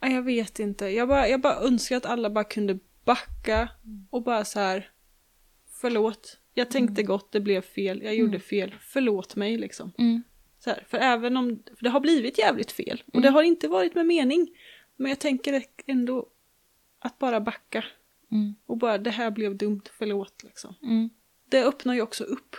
[0.00, 0.86] Nej, Jag vet inte.
[0.86, 3.68] Jag bara, jag bara önskar att alla bara kunde backa
[4.10, 4.90] och bara så här...
[5.80, 6.38] Förlåt.
[6.54, 8.02] Jag tänkte gott, det blev fel.
[8.02, 8.74] Jag gjorde fel.
[8.80, 9.92] Förlåt mig liksom.
[10.58, 13.68] Så här, för även om för det har blivit jävligt fel och det har inte
[13.68, 14.48] varit med mening.
[14.96, 16.26] Men jag tänker ändå
[16.98, 17.84] att bara backa
[18.30, 18.54] Mm.
[18.66, 20.74] och bara det här blev dumt, förlåt liksom.
[20.82, 21.10] Mm.
[21.48, 22.56] Det öppnar ju också upp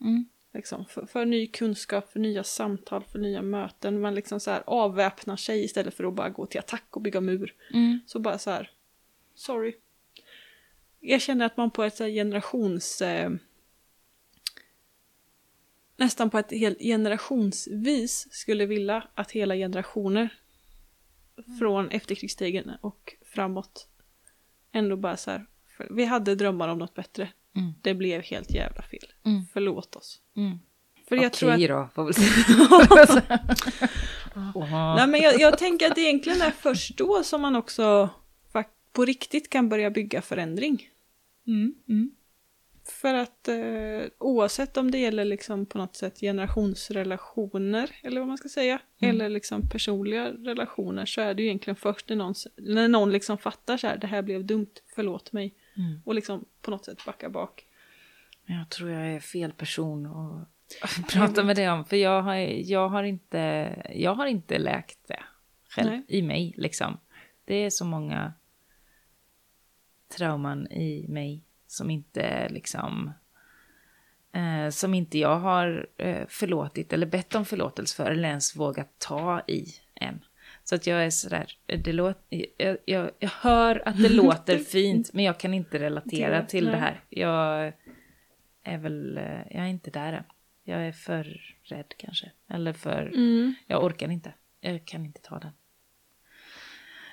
[0.00, 0.28] Mm.
[0.54, 4.00] liksom, för, för ny kunskap, för nya samtal, för nya möten.
[4.00, 7.20] Man liksom så här avväpnar sig istället för att bara gå till attack och bygga
[7.20, 7.54] mur.
[7.74, 8.00] Mm.
[8.06, 8.70] Så bara så här,
[9.38, 9.74] sorry.
[11.00, 13.02] Jag känner att man på ett generations...
[13.02, 13.30] Eh,
[15.96, 20.28] nästan på ett helt generationsvis skulle vilja att hela generationer
[21.58, 23.88] från efterkrigstiden och framåt
[24.72, 25.46] ändå bara så här,
[25.76, 27.28] för vi hade drömmar om något bättre.
[27.56, 27.72] Mm.
[27.82, 29.12] Det blev helt jävla fel.
[29.24, 29.42] Mm.
[29.52, 30.20] Förlåt oss.
[30.36, 30.58] Mm.
[31.08, 33.38] För jag tror att Okej då, får väl säga.
[34.96, 38.10] Nej, men jag, jag tänker att det egentligen är först då som man också
[38.92, 40.88] på riktigt kan börja bygga förändring.
[41.46, 41.74] Mm.
[41.88, 42.10] Mm.
[43.02, 48.38] För att eh, oavsett om det gäller liksom på något sätt generationsrelationer, eller vad man
[48.38, 49.14] ska säga, Mm.
[49.14, 53.38] eller liksom personliga relationer, så är det ju egentligen först när någon, när någon liksom
[53.38, 56.00] fattar så här, det här blev dumt, förlåt mig, Mm.
[56.04, 57.64] och liksom på något sätt backa bak.
[58.46, 61.84] Men Jag tror jag är fel person att prata med dig om.
[61.84, 63.38] För jag har, jag har, inte,
[63.94, 65.22] jag har inte läkt det
[65.68, 66.04] själv Nej.
[66.08, 66.54] i mig.
[66.56, 66.98] Liksom.
[67.44, 68.32] Det är så många
[70.16, 73.12] trauman i mig som inte liksom...
[74.32, 78.98] Eh, som inte jag har eh, förlåtit eller bett om förlåtelse för eller ens vågat
[78.98, 80.24] ta i än.
[80.64, 85.12] Så att jag är sådär, det låter, jag, jag, jag hör att det låter fint
[85.12, 87.00] men jag kan inte relatera till det här.
[87.08, 87.72] Jag
[88.62, 90.24] är väl, eh, jag är inte där än.
[90.64, 92.30] Jag är för rädd kanske.
[92.48, 93.54] Eller för, Mm.
[93.66, 94.32] jag orkar inte.
[94.60, 95.52] Jag kan inte ta den.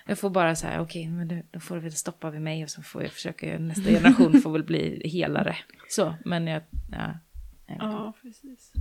[0.08, 2.82] Jag får bara säga, okej, men då, får det väl stoppa vid mig och så
[2.82, 5.58] får jag försöka, nästa generation får väl bli helare.
[5.90, 7.20] Så, men jag, ja.
[7.68, 7.78] jag.
[7.80, 8.72] Ja, precis.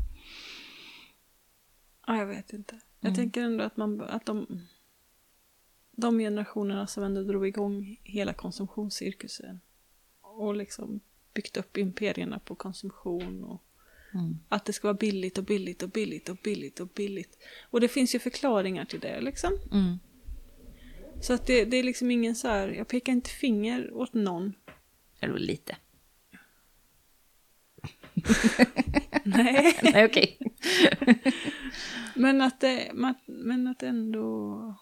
[2.07, 2.81] Ja, jag vet inte.
[3.01, 3.17] Jag Mm.
[3.17, 4.67] tänker ändå att, man, att de,
[5.91, 9.61] de generationerna som ändå drog igång hela konsumtionscirkusen
[10.21, 11.01] och liksom
[11.35, 13.63] byggt upp imperierna på konsumtion och
[14.15, 14.39] Mm.
[14.49, 17.39] Att det ska vara billigt och billigt och billigt och billigt och billigt.
[17.71, 19.59] Och det finns ju förklaringar till det liksom.
[19.73, 19.99] Mm.
[21.25, 24.55] Så att det, det är liksom ingen så här, jag pekar inte finger åt någon.
[25.21, 25.77] Eller lite.
[29.25, 29.79] Nej.
[29.83, 30.39] Nej, okej.
[32.15, 32.91] Men att det,
[33.27, 34.75] men- att ändå...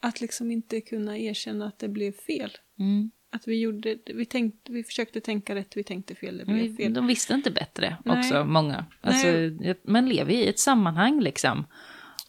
[0.00, 2.50] Att liksom inte kunna erkänna att det blev fel.
[2.78, 3.10] Mm.
[3.30, 6.76] Att vi gjorde, vi tänkte, vi försökte tänka rätt, vi tänkte fel, det blev Men
[6.76, 6.94] fel.
[6.94, 8.18] De visste inte bättre Nej.
[8.18, 8.86] också, många.
[9.00, 9.80] Alltså, Nej.
[9.82, 11.66] man lever i ett sammanhang liksom.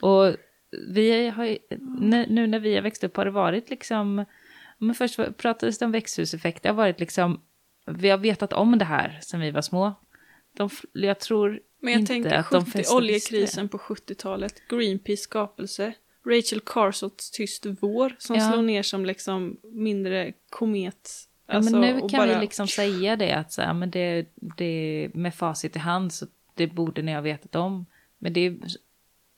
[0.01, 0.35] Och
[0.89, 1.57] vi har ju,
[1.99, 4.25] nu, nu när vi har växt upp har det varit liksom,
[4.77, 7.41] men först pratades det om växthuseffekt, det har varit liksom,
[7.87, 9.93] vi har vetat om det här sedan vi var små.
[10.57, 15.21] De, jag tror Men jag inte tänker att de 70, flesta oljekrisen på 70-talet, Greenpeace
[15.23, 15.93] skapelse,
[16.25, 18.51] Rachel Carsons Tyst vår som Ja.
[18.51, 21.09] slår ner som liksom mindre komet.
[21.47, 23.91] Ja, Alltså, men nu och kan bara- vi liksom säga det att så här, men
[23.91, 24.25] det,
[24.57, 27.85] det med facit i hand så det borde ni ha vetat om.
[28.17, 28.57] Men det är,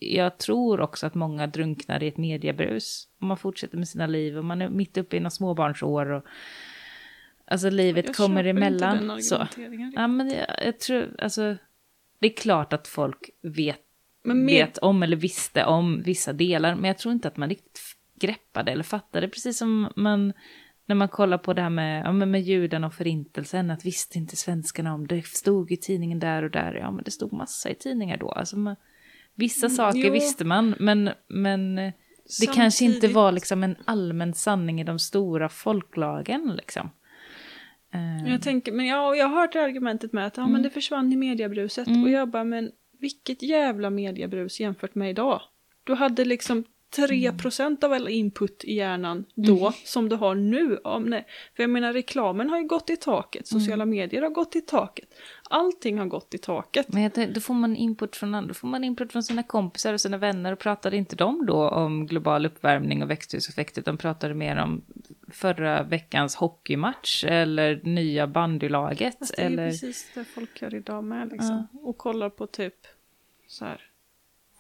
[0.04, 3.08] jag tror också att många drunknar i ett mediebrus.
[3.20, 6.26] Om man fortsätter med sina liv och man är mitt uppe i några småbarnsår och
[7.46, 8.98] alltså livet Jag kommer emellan.
[8.98, 9.48] Inte den så.
[9.96, 11.58] Ja, men jag, jag tror, alltså,
[12.20, 13.82] det är klart att folk vet,
[14.24, 17.50] Men med, vet om eller visste om vissa delar, men jag tror inte att man
[17.50, 17.82] riktigt
[18.20, 20.34] greppade eller fattade, precis som man
[20.86, 24.36] när man kollar på det här med, ja, med judarna och förintelsen, att visste inte
[24.36, 27.76] svenskarna om det, stod i tidningen där och där, ja men det stod massa i
[27.76, 28.32] tidningar då.
[28.32, 28.76] Alltså, man,
[29.36, 30.12] vissa Mm, saker jo.
[30.14, 35.00] visste man, men, men det kanske inte Samtidigt- var liksom en allmän sanning i de
[35.00, 36.90] stora folklagen liksom.
[37.94, 41.14] Eh, Jag tänker, men ja, jag har hört argumentet med att ja, men det försvann
[41.14, 41.88] i mediebruset.
[41.88, 42.04] Mm.
[42.04, 45.42] Och jag bara, men vilket jävla mediebrus jämfört med idag.
[45.84, 46.64] Du hade liksom
[46.96, 50.78] 3% av all input i hjärnan då som du har nu.
[50.78, 51.28] Om, nej.
[51.56, 55.10] För jag menar reklamen har ju gått i taket, sociala medier har gått i taket.
[55.50, 56.94] Allting har gått i taket.
[56.94, 59.94] Men tänkte, då får man input från andra, då får man input från sina kompisar
[59.94, 64.34] och sina vänner och pratade inte de då om global uppvärmning och växthuseffekt utan pratade
[64.34, 64.82] mer om
[65.32, 70.76] förra veckans hockeymatch eller nya bandylaget Fast det är ju eller precis det folk gör
[70.76, 71.68] idag med liksom.
[71.74, 72.76] Och kollar på typ
[73.48, 73.91] så här.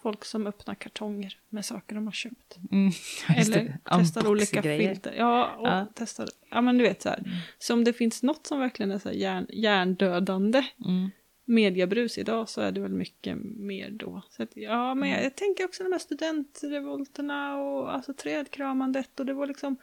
[0.01, 2.57] Folk som öppnar kartonger med saker de har köpt.
[2.71, 2.91] mm,
[3.37, 5.13] Eller testar olika filter.
[5.17, 5.87] Ja, och Ja.
[5.95, 6.27] testar.
[6.49, 7.23] Ja, men du vet så här.
[7.59, 11.09] Så om det finns något som verkligen är så här hjärn, hjärndödande Mm.
[11.45, 14.21] mediebrus idag så är det väl mycket mer då.
[14.29, 15.09] Så att, ja, men Mm.
[15.17, 19.77] jag, jag tänker också de här studentrevolterna och alltså trädkramandet och det var liksom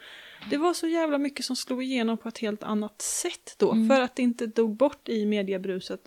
[0.50, 3.88] det var så jävla mycket som slog igenom på ett helt annat sätt då Mm.
[3.88, 6.00] för att det inte dog bort i mediebruset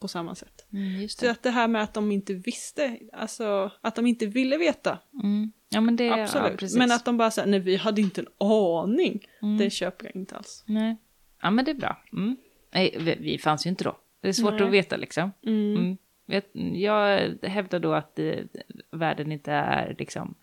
[0.00, 0.53] på samma sätt.
[0.74, 1.30] Mm, Så det.
[1.30, 5.52] att det här med att de inte visste, alltså att de inte ville veta, Mm.
[5.68, 6.62] Ja men det, absolut.
[6.62, 9.26] ja, men att de bara säger nej vi hade inte en aning.
[9.42, 9.58] Mm.
[9.58, 10.64] Det köper jag inte alls.
[10.66, 10.96] Nej.
[11.42, 12.02] Ja men det är bra.
[12.12, 12.36] Mm.
[12.74, 13.96] Nej, vi, vi fanns ju inte då.
[14.20, 14.62] Det är svårt Nej.
[14.62, 15.32] att veta liksom.
[15.46, 15.76] Mm.
[15.76, 15.96] Mm.
[16.26, 16.42] Jag,
[16.76, 18.34] jag hävdar då att eh,
[18.90, 20.34] världen inte är liksom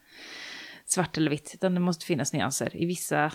[0.86, 2.76] svart eller vitt, utan det måste finnas nyanser.
[2.78, 3.32] I vissa,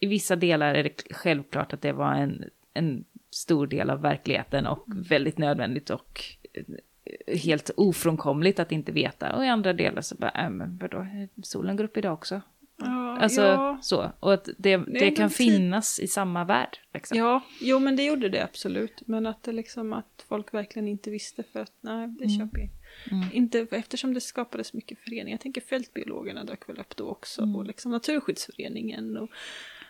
[0.00, 2.44] i vissa delar är det självklart att det var en,
[2.74, 3.04] en
[3.36, 6.22] stor del av verkligheten och väldigt nödvändigt och
[6.52, 9.36] eh, helt ofrånkomligt att inte veta.
[9.36, 11.06] Och i andra delar så bara, äh, men vadå,
[11.42, 12.40] solen går upp idag också.
[12.78, 16.78] Ja, Alltså ja, så, och att det, det, kan tid- finnas i samma värld.
[16.94, 17.18] Liksom.
[17.18, 19.02] ja, jo men det gjorde det absolut.
[19.06, 22.70] Men att det liksom att folk verkligen inte visste för att nej, det köper jag
[23.10, 23.28] Mm.
[23.32, 23.66] inte.
[23.70, 25.30] Eftersom det skapades mycket föreningar.
[25.30, 27.42] Jag tänker fältbiologerna dök väl upp då också.
[27.42, 27.56] Mm.
[27.56, 29.30] Och liksom Naturskyddsföreningen och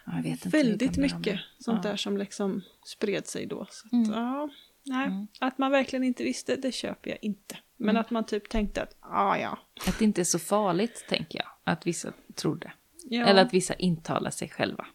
[0.07, 1.90] jag vet inte väldigt mycket sånt Ja.
[1.90, 3.66] där som liksom spred sig då.
[3.71, 4.11] Så att, Mm.
[4.12, 4.49] ja,
[4.85, 5.27] nej, Mm.
[5.40, 7.57] Att man verkligen inte visste, det köper jag inte.
[7.77, 8.01] Men Mm.
[8.01, 9.59] att man typ tänkte att, ah, ja.
[9.88, 11.49] Att det inte är så farligt, tänker jag.
[11.64, 12.73] Att vissa trodde.
[13.05, 13.27] ja.
[13.27, 14.87] Eller att vissa intalar sig själva.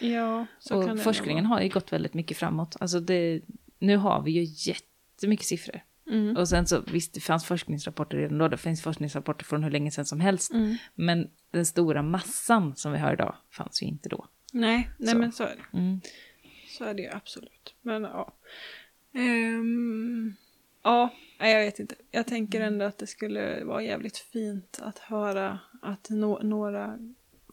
[0.00, 2.76] ja, så kan och det forskningen nog har ju gått väldigt mycket framåt.
[2.80, 3.40] Alltså det,
[3.78, 5.72] nu har vi ju jättemycket siffror.
[6.06, 6.16] vara.
[6.18, 6.36] Mm.
[6.36, 9.90] Och sen så, visst det fanns forskningsrapporter redan då, det finns forskningsrapporter från hur länge
[9.90, 10.52] sedan som helst.
[10.52, 10.76] Mm.
[10.94, 14.26] Men den stora massan som vi har idag fanns ju inte då.
[14.52, 15.18] Nej, nej Så.
[15.18, 15.78] men så är det.
[15.78, 16.00] Mm.
[16.68, 17.74] Så är det ju absolut.
[17.82, 18.32] Men ja.
[19.14, 20.34] Ehm,
[20.82, 21.94] ja, jag vet inte.
[22.10, 26.98] Jag tänker ändå att det skulle vara jävligt fint att höra att nå- några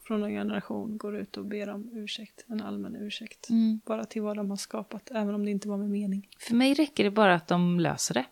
[0.02, 3.48] från en generation går ut och ber om ursäkt, en allmän ursäkt.
[3.50, 3.80] Mm.
[3.86, 6.28] Bara till vad de har skapat, även om det inte var med mening.
[6.38, 8.24] För mig räcker det bara att de löser det.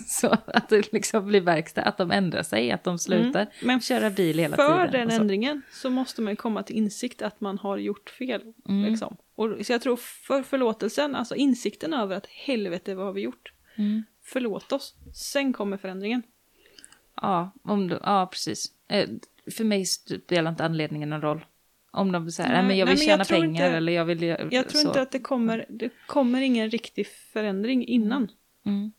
[0.06, 3.46] så att det liksom blir verkstad, att de ändrar sig, att de slutar Mm.
[3.62, 4.92] Men köra bil hela För tiden.
[4.92, 5.20] den och så.
[5.20, 8.42] ändringen så måste man komma till insikt att man har gjort fel.
[8.68, 8.90] Mm.
[8.90, 9.16] Liksom.
[9.34, 13.52] Och, så jag tror för förlåtelsen, alltså insikten över att helvete vad har vi gjort?
[13.76, 14.04] Mm.
[14.24, 14.94] Förlåt oss.
[15.14, 16.22] Sen kommer förändringen.
[17.20, 18.66] Ja, om du, ja, precis.
[18.88, 19.08] Eh,
[19.56, 21.44] för mig spelar inte anledningen någon roll.
[21.90, 23.92] Om de säger, nej, Nej, men jag nej, vill jag tjäna tror pengar inte- eller
[23.92, 24.88] jag vill Jag tror så.
[24.88, 28.28] inte att det kommer, det kommer ingen riktig förändring innan.
[28.66, 28.92] Mm.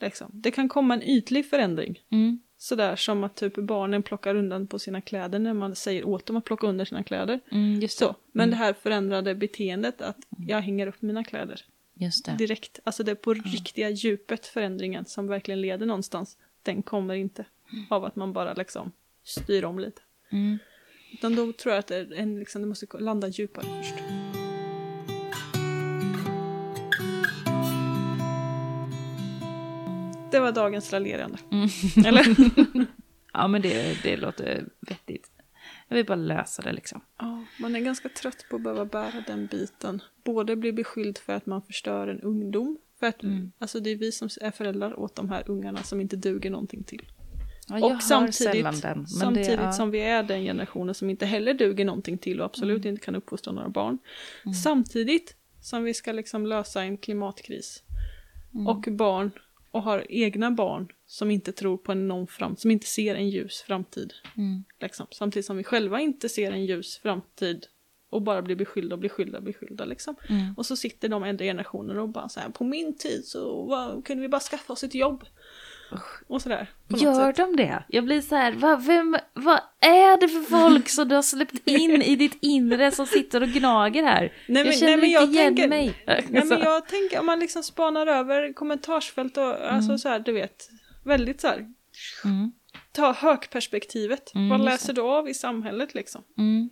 [0.00, 0.30] Liksom.
[0.34, 2.00] Det kan komma en ytlig förändring.
[2.10, 2.40] Mm.
[2.58, 6.36] Sådär som att typ barnen plockar undan på sina kläder när man säger åt dem
[6.36, 7.40] att plocka under sina kläder.
[7.52, 8.04] Mm, just det.
[8.04, 8.14] Så.
[8.32, 12.36] Men det här förändrade beteendet att jag hänger upp mina kläder Just det.
[12.38, 12.80] direkt.
[12.84, 16.36] Alltså det är på riktiga djupet förändringen som verkligen leder någonstans.
[16.62, 17.44] Den kommer inte
[17.90, 18.92] av att man bara liksom
[19.24, 20.02] styr om lite.
[20.30, 20.58] Mm.
[21.12, 23.94] Utan då tror jag att det, är en, liksom, det måste landa djupare först.
[30.30, 31.38] Det var dagens raljerande.
[31.52, 31.68] Mm.
[32.06, 32.24] Eller?
[33.32, 35.30] Ja, men det, det låter vettigt.
[35.88, 37.00] Jag vill bara lösa det liksom.
[37.18, 40.02] Ja, man är ganska trött på att behöva bära den biten.
[40.24, 42.78] Både bli beskylld för att man förstör en ungdom.
[43.00, 43.52] För att, Mm.
[43.58, 46.84] alltså det är vi som är föräldrar åt de här ungarna som inte duger någonting
[46.84, 47.06] till.
[47.68, 49.06] Ja, och samtidigt, den.
[49.06, 49.72] Samtidigt det, ja.
[49.72, 52.88] som vi är den generationen som inte heller duger någonting till och absolut Mm.
[52.94, 53.98] inte kan uppfostra några barn.
[54.64, 57.82] Samtidigt som vi ska liksom lösa en klimatkris.
[58.54, 58.66] Mm.
[58.66, 59.30] Och barn,
[59.70, 63.60] och har egna barn som inte tror på någon fram, som inte ser en ljus
[63.60, 64.12] framtid.
[64.36, 64.64] Mm.
[64.80, 65.06] Liksom.
[65.10, 67.66] Samtidigt som vi själva inte ser en ljus framtid
[68.10, 70.16] och bara blir beskyllda och beskyllda och beskyllda liksom.
[70.28, 70.54] Mm.
[70.56, 74.04] Och så sitter de äldre generationer och bara så här, på min tid så vad,
[74.04, 75.24] kunde vi bara skaffa oss ett jobb.
[76.26, 76.70] Och sådär.
[76.88, 77.36] Gör sätt.
[77.36, 77.84] de det?
[77.88, 81.68] Jag blir så här, vad, vem, vad är det för folk som du har släppt
[81.68, 84.20] in i ditt inre som sitter och gnager här?
[84.20, 85.94] Nej, men- jag känner nej, men inte jag igen tänker- mig.
[86.06, 89.98] Nej, men Alltså, jag tänker om man liksom spanar över kommentarsfält och alltså Mm.
[89.98, 90.68] så här, du vet,
[91.04, 91.66] väldigt så här,
[92.24, 92.52] mm,
[92.92, 94.34] ta högperspektivet.
[94.34, 96.22] Mm, Vad läser du av i samhället liksom?
[96.38, 96.70] mm.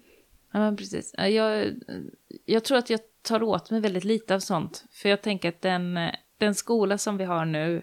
[0.53, 1.15] Ja, men precis.
[1.19, 1.73] Ja, Jag,
[2.45, 4.85] jag tror att jag tar åt mig väldigt lite av sånt.
[4.93, 5.99] För jag tänker att den,
[6.39, 7.83] den skola som vi har nu,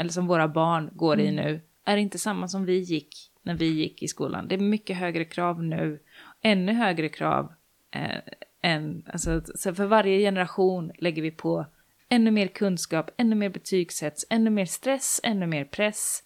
[0.00, 3.66] eller som våra barn går i nu, är inte samma som vi gick när vi
[3.66, 4.48] gick i skolan.
[4.48, 6.00] Det är mycket högre krav nu,
[6.42, 7.52] ännu högre krav
[7.94, 8.18] eh,
[8.62, 11.66] än, alltså, så för varje generation lägger vi på
[12.08, 16.22] ännu mer kunskap, ännu mer betygshets, ännu mer stress, ännu mer press.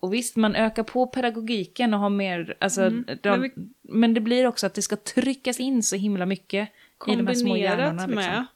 [0.00, 3.04] Och visst, man ökar på pedagogiken och har mer, alltså, Mm.
[3.22, 3.50] de, Men
[3.82, 6.68] men, vi- det blir också att det ska tryckas in så himla mycket
[7.06, 8.06] i de här små hjärnorna.
[8.06, 8.14] Liksom.
[8.14, 8.46] med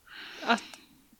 [0.46, 0.62] att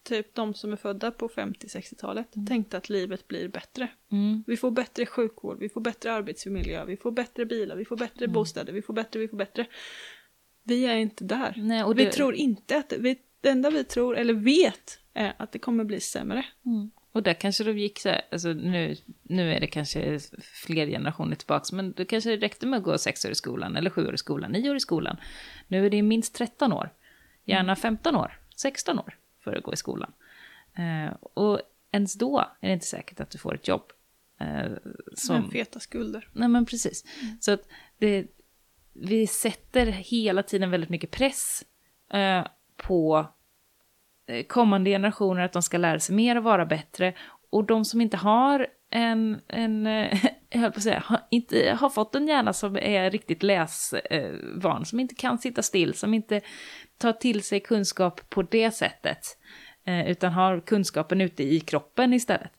[0.04, 3.88] typ de som är födda på 50-60-talet tänkte att livet blir bättre.
[4.12, 7.96] Mm, Vi får bättre sjukvård, vi får bättre arbetsmiljö, vi får bättre bilar, vi får
[7.96, 8.32] bättre Mm.
[8.34, 9.66] bostäder, vi får bättre, vi får bättre.
[10.64, 11.54] Vi är inte där.
[11.56, 15.34] Nej, och vi det- tror inte att, vi, det enda vi tror, eller vet, är
[15.38, 16.44] att det kommer bli sämre.
[16.66, 16.90] mm.
[17.14, 20.18] Och där kanske de gick så här, alltså nu, nu är det kanske
[20.66, 23.90] fler generationer tillbaka, men det kanske räckte med att gå sex år i skolan, eller
[23.90, 25.16] sju år i skolan, nio år i skolan.
[25.68, 26.90] Nu är det minst 13 år,
[27.44, 30.12] gärna 15 år, 16 år för att gå i skolan.
[30.74, 33.92] Eh, och ens då är det inte säkert att du får ett jobb.
[34.40, 34.72] Eh,
[35.14, 36.28] som, Med feta skulder.
[36.33, 37.05] Nej men precis.
[37.40, 37.62] Så att
[37.98, 38.26] det,
[38.92, 41.64] vi sätter hela tiden väldigt mycket press
[42.12, 43.26] eh, på
[44.48, 47.14] kommande generationer att de ska lära sig mer och vara bättre.
[47.50, 49.87] Och de som inte har en, en
[50.52, 54.84] jag höll på att säga, har, inte, har fått en hjärna som är riktigt läsvan,
[54.84, 56.40] som inte kan sitta still, som inte
[56.98, 59.38] tar till sig kunskap på det sättet,
[59.84, 62.50] eh, utan har kunskapen ute i kroppen istället.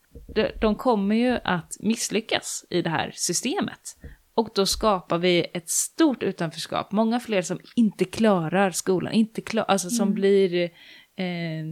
[0.62, 3.98] De, kommer ju att misslyckas i det här systemet.
[4.34, 6.92] Och då skapar vi ett stort utanförskap.
[6.92, 10.64] Många fler som inte klarar skolan, inte klar, alltså som blir...
[11.16, 11.66] Eh,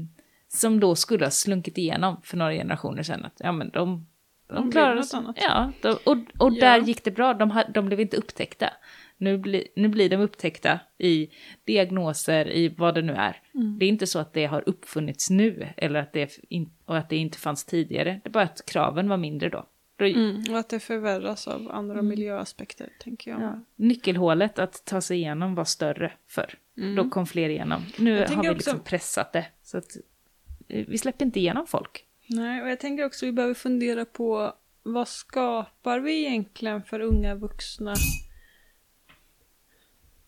[0.53, 3.25] som då skulle ha slunkit igenom för några generationer sedan.
[3.25, 4.07] Att, ja, men de,
[4.55, 5.45] de, De något sig.
[5.47, 6.59] Ja, de, och, och Ja.
[6.59, 7.33] där gick det bra.
[7.33, 8.69] De, de blev inte upptäckta.
[9.17, 11.29] Nu, bli, nu blir de upptäckta i
[11.63, 13.41] diagnoser, i vad det nu är.
[13.79, 17.09] Det är inte så att det har uppfunnits nu, eller att det, in, och att
[17.09, 18.19] det inte fanns tidigare.
[18.23, 19.65] Det är bara att kraven var mindre då.
[19.95, 23.39] då Mm, och att det förvärras av andra miljöaspekter, tänker jag.
[23.41, 23.51] Mm.
[23.53, 26.53] ja, nyckelhålet att ta sig igenom var större förr.
[26.95, 27.81] Då kom fler igenom.
[27.99, 29.45] Nu har vi också- liksom pressat det.
[29.63, 29.97] Så att
[30.67, 32.05] eh, vi släpper inte igenom folk.
[32.33, 36.99] Nej, och jag tänker också att vi behöver fundera på vad skapar vi egentligen för
[36.99, 37.93] unga vuxna?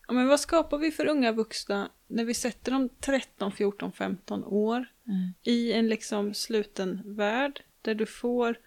[0.07, 4.43] Ja, men vad skapar vi för unga vuxna när vi sätter dem 13, 14, 15
[4.43, 4.85] år
[5.43, 8.57] i en liksom sluten värld där du får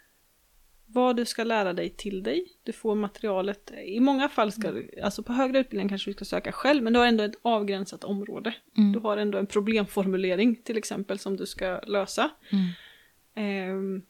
[0.87, 2.47] vad du ska lära dig till dig.
[2.62, 3.72] Du får materialet.
[3.84, 6.93] I många fall ska du, alltså på högre utbildning kanske du ska söka själv, men
[6.93, 8.55] du har ändå ett avgränsat område.
[8.93, 12.30] Du har ändå en problemformulering till exempel som du ska lösa.
[13.37, 14.03] Ehm,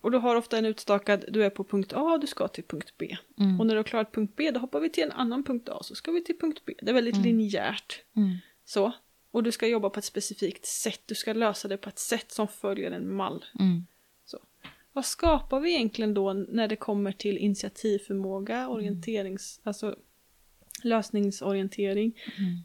[0.00, 2.94] och du har ofta en utstakad, du är på punkt A, du ska till punkt
[2.98, 3.16] B.
[3.38, 3.60] Mm.
[3.60, 5.78] Och när du har klarat punkt B, då hoppar vi till en annan punkt A,
[5.82, 6.74] så ska vi till punkt B.
[6.82, 8.02] Det är väldigt linjärt.
[8.16, 8.36] Mm.
[8.64, 8.92] Så.
[9.30, 12.32] Och du ska jobba på ett specifikt sätt, du ska lösa det på ett sätt
[12.32, 13.44] som följer en mall.
[13.58, 13.86] Mm.
[14.24, 14.38] Så.
[14.92, 19.96] Vad skapar vi egentligen då när det kommer till initiativförmåga, orienterings, alltså
[20.82, 22.18] lösningsorientering,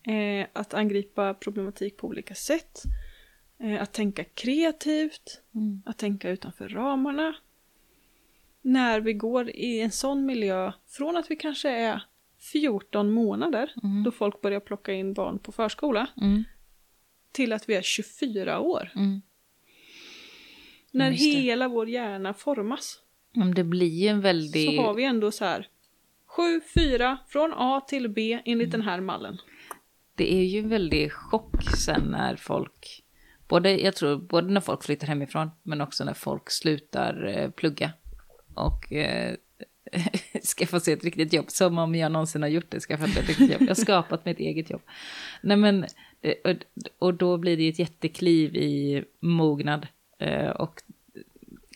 [0.03, 2.83] eh, att angripa problematik på olika sätt.
[3.61, 5.81] Eh, att tänka kreativt, Mm.
[5.85, 7.35] att tänka utanför ramarna.
[8.61, 12.03] När vi går i en sån miljö, från att vi kanske är
[12.51, 14.03] 14 månader, Mm.
[14.03, 16.43] då folk börjar plocka in barn på förskola, Mm.
[17.31, 18.91] till att vi är 24 år.
[18.95, 19.21] Mm.
[20.91, 22.99] När hela vår hjärna formas.
[23.33, 24.75] Men det blir en väldig...
[24.75, 25.67] Så har vi ändå så här
[26.25, 29.37] 7, 4, från A till B enligt den här mallen.
[30.15, 33.03] Det är ju en väldig chock sen när folk,
[33.51, 37.91] både, jag tror, både när folk flyttar hemifrån, men också när folk slutar eh, plugga
[38.55, 39.35] och eh,
[40.57, 43.51] skaffar sig ett riktigt jobb, som om jag någonsin har gjort det, skaffat ett riktigt
[43.51, 43.61] jobb.
[43.61, 44.81] Jag har skapat mitt eget jobb.
[45.41, 45.85] Nej men,
[46.21, 46.55] eh, och,
[46.99, 49.87] och då blir det ett jättekliv i mognad
[50.19, 50.81] eh, och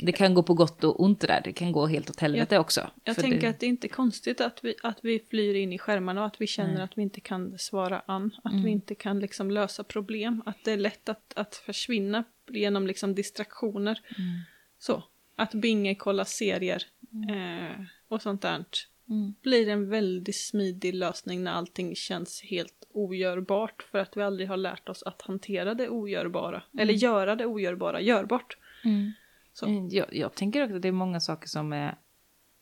[0.06, 2.60] det kan gå på gott och ont det där, det kan gå helt åt helvete
[2.60, 2.90] också.
[3.04, 5.78] Jag tänker det, att det är inte konstigt att vi, att vi flyr in i
[5.78, 6.84] skärmarna och att vi känner Nej.
[6.84, 8.32] att vi inte kan svara an.
[8.44, 8.66] Att Mm.
[8.66, 10.44] vi inte kan liksom lösa problem.
[10.46, 14.00] Att det är lätt att, att försvinna genom liksom distraktioner.
[14.18, 14.40] Mm.
[14.80, 15.04] Så.
[15.36, 16.84] Att binge, kolla serier
[17.30, 18.66] eh, och sånt där.
[19.10, 19.34] Mm.
[19.42, 23.84] Blir en väldigt smidig lösning när allting känns helt ogörbart.
[23.92, 26.64] För att vi aldrig har lärt oss att hantera det ogörbara.
[26.78, 28.58] Eller göra det ogörbara görbart.
[28.84, 29.12] Mm.
[29.56, 29.66] Så.
[29.66, 31.96] Mm, Jag, jag tänker också att det är många saker som, är,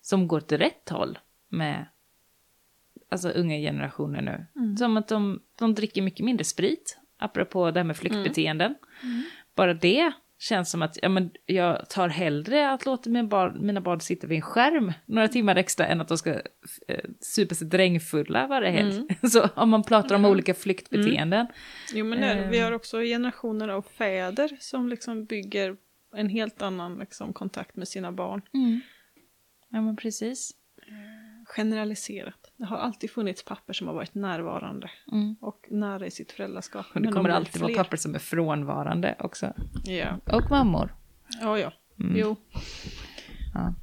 [0.01, 1.19] som går till rätt håll
[1.49, 1.85] med
[3.09, 4.45] alltså, unga generationer nu.
[4.61, 4.77] Mm.
[4.77, 8.75] Som att de, de dricker mycket mindre sprit, apropå det här med flyktbeteenden.
[9.03, 9.23] Mm.
[9.55, 13.81] Bara det känns som att ja, men jag tar hellre att låta mina barn, mina
[13.81, 16.33] barn sitta vid en skärm några timmar extra än att de ska
[16.87, 18.95] eh, supa sig drängfulla varje helg.
[18.95, 19.07] Mm.
[19.29, 20.29] Så om man pratar om Ja.
[20.29, 21.47] olika flyktbeteenden.
[21.93, 22.63] Jo men det, vi Ehm.
[22.65, 25.75] har också generationer av fäder som liksom bygger
[26.15, 28.41] en helt annan liksom, kontakt med sina barn.
[29.69, 30.51] Ja men precis.
[31.45, 32.51] Generaliserat.
[32.57, 35.35] Det har alltid funnits papper som har varit närvarande Mm.
[35.41, 36.85] och nära i sitt föräldraskap.
[36.85, 39.53] Och det men de kommer blir alltid vara papper som är frånvarande också.
[39.85, 40.95] Ja, Och mammor.
[41.41, 41.59] ja.
[41.59, 41.73] ja.
[41.99, 42.15] Mm.
[42.17, 42.35] Jo.
[43.53, 43.73] Ja.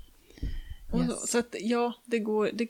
[0.93, 1.31] Och så, Yes.
[1.31, 2.51] så att ja, det går...
[2.55, 2.69] Det,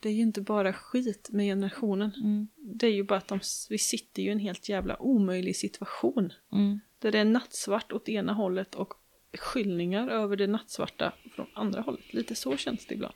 [0.00, 2.12] det är ju inte bara skit med generationen.
[2.16, 2.48] Mm.
[2.56, 3.40] Det är ju bara att de,
[3.70, 6.32] vi sitter ju i en helt jävla omöjlig situation.
[6.52, 6.80] Mm.
[6.98, 8.94] Där det är nattsvart åt ena hållet och
[9.38, 12.14] skyllningar över det nattsvarta från andra hållet.
[12.14, 13.14] Lite så känns det ibland.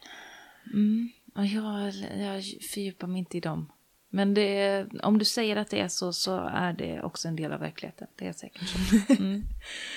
[0.72, 1.08] Mm.
[1.34, 3.72] Ja, jag, jag fördjupar mig inte i dem.
[4.08, 7.52] Men det om du säger att det är så, så är det också en del
[7.52, 8.08] av verkligheten.
[8.16, 9.12] Det är säkert så.
[9.12, 9.42] Mm.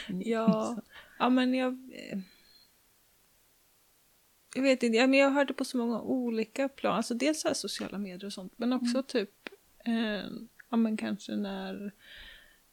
[0.26, 0.78] Ja,
[1.20, 1.74] ja men jag...
[1.74, 2.20] eh,
[4.56, 6.96] Jag vet inte, ja, men jag det på så många olika plan.
[6.96, 9.50] Alltså dels så sociala medier och sånt, men också typ...
[9.86, 10.26] Eh,
[10.70, 11.92] ja men kanske när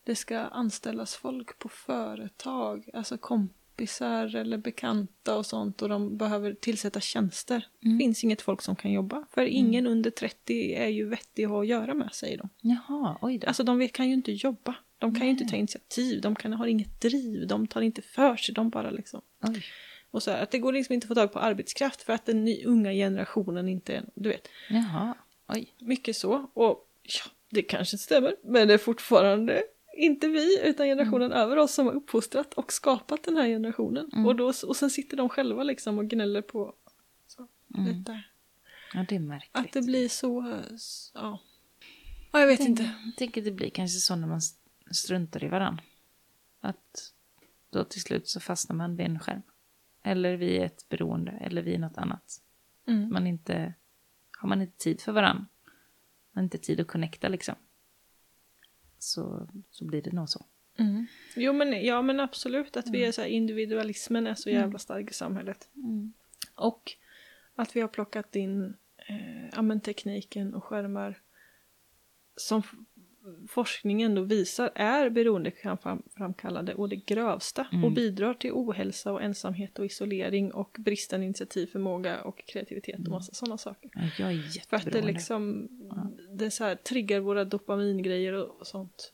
[0.05, 2.88] det ska anställas folk på företag.
[2.92, 7.66] Alltså kompisar eller bekanta och sånt och de behöver tillsätta tjänster.
[7.84, 7.98] Mm.
[7.98, 9.24] Det finns inget folk som kan jobba.
[9.30, 12.48] För ingen under 30 är ju vettig att ha att göra med, säger de.
[12.61, 13.46] Jaha, oj då.
[13.46, 14.74] Alltså de kan ju inte jobba.
[14.98, 18.36] De kan ju inte ta initiativ, de kan, har inget driv, de tar inte för
[18.36, 19.20] sig, de bara liksom...
[19.42, 19.64] Oj.
[20.11, 22.26] Och så här, att det går liksom inte att få tag på arbetskraft för att
[22.26, 24.05] den ny, unga generationen inte är...
[24.14, 25.14] Du vet, Jaha,
[25.48, 25.74] oj.
[25.78, 26.50] mycket så.
[26.55, 29.62] Och ja, det kanske stämmer, men det är fortfarande
[29.97, 34.11] inte vi, utan generationen över oss som har uppfostrat och skapat den här generationen.
[34.12, 34.26] Mm.
[34.26, 36.74] Och, då, och sen sitter de själva liksom och gnäller på
[37.26, 37.99] så, Mm.
[38.05, 38.20] detta.
[38.95, 39.57] Ja, det är märkligt.
[39.57, 40.61] Att det blir så...
[41.14, 41.38] Ja,
[42.32, 42.82] ja jag vet Tänk- inte.
[43.05, 44.40] Jag tänker att det blir kanske så när man
[44.90, 45.80] struntar i varann.
[46.61, 47.12] Att
[47.70, 49.43] då till slut så fastnar man vid en skärm.
[50.03, 52.40] Eller vid ett beroende, eller vid något annat.
[52.86, 53.12] Mm.
[53.12, 53.74] Man inte,
[54.38, 55.47] har man inte tid för varann, man
[56.32, 57.55] har inte tid att connecta liksom.
[59.03, 60.44] Så, så blir det nog så.
[60.78, 61.07] Mm.
[61.36, 64.61] Jo men, ja men absolut att vi är så här, individualismen är så Mm.
[64.62, 65.68] jävla stark i samhället.
[66.55, 66.92] Och
[67.55, 68.76] att vi har plockat in
[69.09, 71.20] eh, ja, men tekniken och skärmar
[72.36, 72.62] som
[73.49, 77.85] forskningen då visar är beroendeframkallande och det grövsta Mm.
[77.85, 83.35] och bidrar till ohälsa och ensamhet och isolering och bristande initiativförmåga och kreativitet och massa
[83.35, 83.91] sådana saker.
[83.95, 84.91] Ja, jag är För att jätteberoende.
[85.01, 85.68] det liksom
[86.39, 89.12] det så här, triggar våra dopamingrejer och, sånt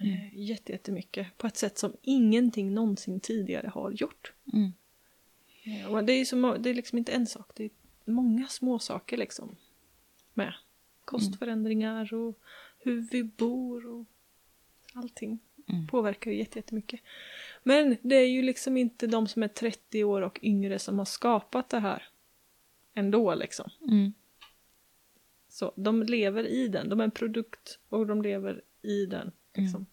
[0.00, 4.32] eh, jätte, jättemycket på ett sätt som ingenting någonsin tidigare har gjort.
[4.52, 4.72] Mm.
[5.64, 7.70] Eh, Och det är, så, det är liksom inte en sak, det är
[8.04, 9.56] många små saker liksom
[10.34, 10.52] med.
[11.04, 12.38] Kostförändringar och
[12.88, 14.06] hur vi bor och
[14.94, 15.38] allting
[15.72, 15.86] Mm.
[15.86, 17.00] påverkar ju jätte- jättemycket.
[17.62, 21.04] Men det är ju liksom inte de som är 30 år och yngre som har
[21.04, 22.02] skapat det här
[22.94, 23.70] ändå liksom.
[23.88, 24.12] Mm.
[25.48, 29.32] Så de lever i den, de är en produkt och de lever i den.
[29.54, 29.86] Liksom.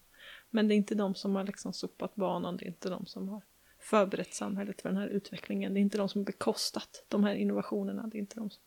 [0.50, 3.28] Men det är inte de som har liksom sopat banan, det är inte de som
[3.28, 3.42] har
[3.78, 5.74] förberett samhället för den här utvecklingen.
[5.74, 8.06] Det är inte de som har bekostat de här innovationerna.
[8.06, 8.62] Det är inte de som...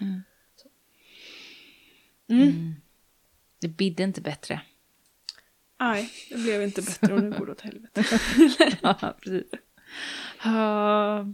[0.00, 0.20] Mm.
[0.56, 0.68] Så.
[2.28, 2.74] Mm.
[3.64, 4.60] Det bidde inte bättre.
[5.80, 8.04] Nej, det blev inte bättre och nu går det åt helvete.
[8.82, 9.52] ja, precis.
[10.46, 11.26] Uh,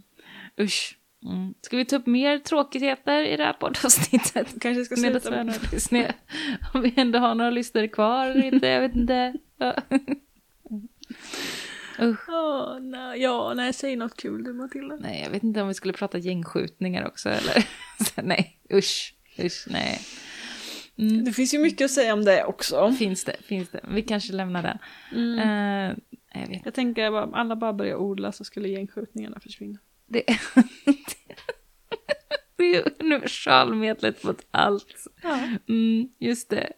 [0.61, 0.99] usch.
[1.25, 1.55] Mm.
[1.61, 4.61] Ska vi ta upp mer tråkigheter i det här poddavsnittet?
[4.61, 6.07] Kanske ska sluta med Disney.
[6.75, 9.35] Om vi ändå har några lyssnare kvar eller inte, jag vet inte.
[12.03, 12.29] Usch.
[12.29, 14.97] Åh, nej, ja, nej, säg något kul du Matilda.
[14.97, 17.67] Nej, jag vet inte om vi skulle prata gängskjutningar också eller?
[18.23, 20.01] Nej, usch, usch, nej.
[21.01, 21.25] Mm.
[21.25, 22.93] Det finns ju mycket att säga om det också.
[22.93, 23.81] Finns det, finns det.
[23.89, 24.79] Vi kanske lämnar den.
[25.13, 25.39] Mm.
[25.39, 25.97] Eh,
[26.41, 29.79] jag vet Jag tänker att alla bara börjar odla så skulle gängskjutningarna försvinna.
[30.07, 30.23] Det,
[32.57, 35.07] det är ju universalmedlet mot allt.
[35.23, 35.39] Ja,
[35.69, 36.73] Mm, just det.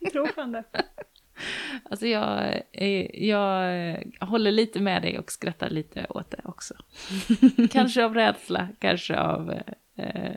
[0.00, 0.64] jag tror fan det.
[1.90, 6.74] Alltså jag, eh, jag håller lite med dig och skrattar lite åt det också.
[7.70, 9.50] kanske av rädsla, kanske av...
[9.96, 10.32] Eh,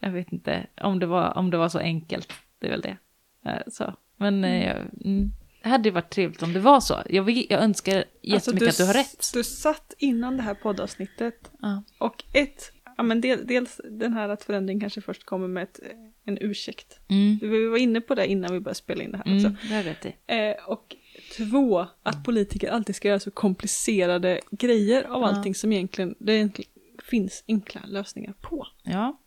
[0.00, 2.32] jag vet inte om det, var, om det var så enkelt.
[2.58, 2.96] Det är väl det.
[3.46, 3.94] Eh, så.
[4.16, 5.30] Men eh, jag, mm,
[5.62, 7.02] det hade varit trevligt om det var så.
[7.10, 9.30] Jag, jag önskar jättemycket att du har rätt.
[9.34, 11.82] Du satt innan det här poddavsnittet Ja.
[11.98, 15.80] och ett, ja men del, dels den här att förändring kanske först kommer med ett,
[16.24, 17.00] en ursäkt.
[17.08, 17.38] Mm.
[17.42, 19.46] Vi var inne på det innan vi började spela in det här också.
[19.46, 20.14] Mm, det har du rätt i.
[20.26, 20.96] Eh, och
[21.36, 25.28] två, att politiker alltid ska göra så komplicerade grejer av Ja.
[25.28, 26.70] allting som egentligen det egentligen
[27.04, 28.66] finns enkla lösningar på.
[28.82, 29.20] Ja.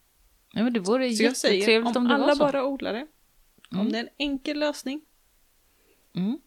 [0.53, 2.39] ja men det vore Så jag säger, jättetrevligt om, om, det alla var så.
[2.43, 2.93] bara odlar
[3.69, 3.91] det, om Mm.
[3.91, 5.01] det är en enkel lösning,
[6.15, 6.39] Mm.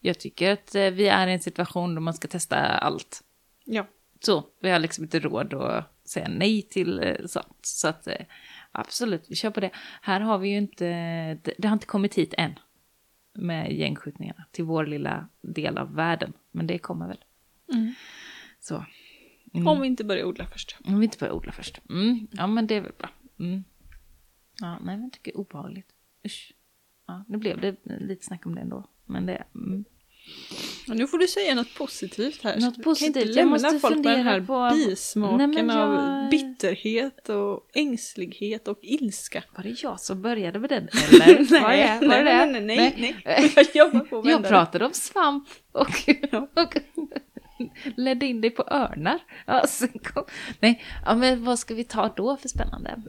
[0.00, 3.22] Jag tycker att eh, vi är i en situation där man ska testa allt.
[3.64, 3.86] ja.
[4.20, 7.58] Så, vi har liksom inte råd att säga nej till eh, sånt.
[7.62, 8.14] Så att eh,
[8.72, 9.70] absolut, vi kör på det.
[10.02, 10.84] Här har vi ju inte,
[11.42, 12.58] det, det har inte kommit hit än
[13.32, 16.32] med gängskjutningarna till vår lilla del av världen.
[16.50, 17.24] Men det kommer väl.
[17.72, 17.94] Mm.
[18.60, 18.84] Så.
[19.54, 19.68] Mm.
[19.68, 20.76] Om vi inte börjar odla först.
[20.84, 21.80] Om vi inte börjar odla först.
[21.90, 22.28] Mm.
[22.32, 23.10] Ja, men det är väl bra.
[23.38, 23.64] Mm.
[24.60, 25.91] Ja, nej, men jag tycker det är obehagligt.
[26.26, 26.52] Usch.
[27.06, 28.84] Ja, nu blev det lite snack om det ändå.
[29.06, 29.44] Men det...
[29.54, 29.84] Mm.
[30.88, 32.60] Och nu får du säga något positivt här.
[32.60, 33.16] Något Du kan positivt.
[33.16, 37.28] inte Jag lämna måste folk med den här på- bismaken Nej, men av jag- bitterhet
[37.28, 39.44] och ängslighet och ilska.
[39.56, 40.88] Var det jag som började med den?
[41.12, 41.60] Eller?
[41.62, 43.52] var det, var det nej, nej, nej, nej.
[43.56, 45.88] Jag jobbar på Jag pratade om svamp och,
[46.62, 46.76] och
[47.96, 49.18] ledde in dig på örnar.
[49.46, 49.64] Ja,
[50.04, 50.24] kom,
[50.60, 53.02] nej, ja, men vad ska vi ta då för spännande?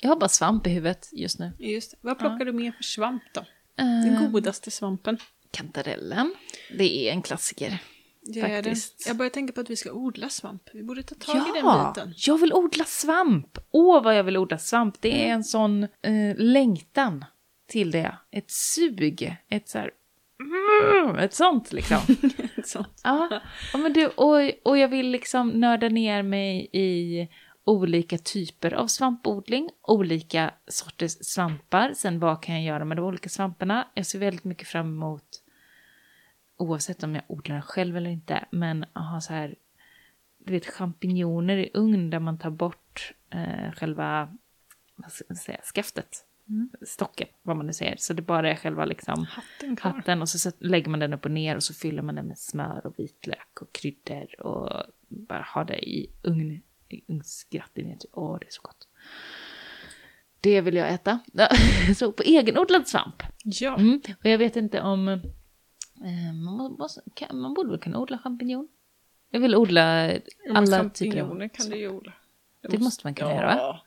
[0.00, 1.52] Jag har bara svamp i huvudet just nu.
[1.58, 1.96] Just det.
[2.00, 3.40] Vad plockar du med för svamp då?
[3.40, 5.18] Eh, Den godaste svampen.
[5.50, 6.34] kantarellen.
[6.78, 7.78] Det är en klassiker.
[8.22, 8.76] Det är det.
[9.06, 10.62] Jag börjar tänka på att vi ska odla svamp.
[10.72, 12.14] Vi borde ta tag i den Ja, biten.
[12.16, 13.58] jag vill odla svamp.
[13.70, 14.96] Åh, vad jag vill odla svamp.
[15.00, 17.24] Det är en sån eh, längtan
[17.66, 18.16] till det.
[18.30, 19.36] Ett sug.
[19.48, 19.90] Ett så här...
[21.04, 21.98] Mm, ett sånt liksom.
[22.64, 22.86] Så.
[23.04, 23.40] Ja,
[23.72, 27.28] ja men du, och, och jag vill liksom nörda ner mig i
[27.68, 33.28] olika typer av svampodling, olika sorters svampar, sen vad kan jag göra med de olika
[33.28, 33.88] svamparna.
[33.94, 35.42] Jag ser väldigt mycket fram emot,
[36.56, 39.54] oavsett om jag odlar den själv eller inte, men att ha så här,
[40.38, 44.36] du vet champinjoner i ugn där man tar bort eh, själva,
[44.96, 46.24] vad ska man säga, skaftet.
[46.82, 47.96] Stocken, vad man nu säger.
[47.98, 51.30] Så det bara är själva liksom Hatten hatten och så lägger man den upp och
[51.30, 55.64] ner och så fyller man den med smör och vitlök och kryddor och bara ha
[55.64, 56.62] det i ugn,
[56.92, 58.04] i ugnsgratinerat.
[58.12, 58.88] Åh, det är så gott.
[60.40, 61.18] Det vill jag äta.
[61.96, 63.22] så på egenodlad svamp.
[63.44, 63.76] Ja.
[63.76, 64.00] Mm.
[64.20, 65.08] Och jag vet inte om...
[65.08, 68.68] Eh, man, må- måste, kan, man borde väl kunna odla champinjon?
[69.30, 71.48] Jag vill odla alla typer champinjoner av...
[71.48, 72.12] kan du ju odla.
[72.60, 73.80] Det måste man kunna göra, va?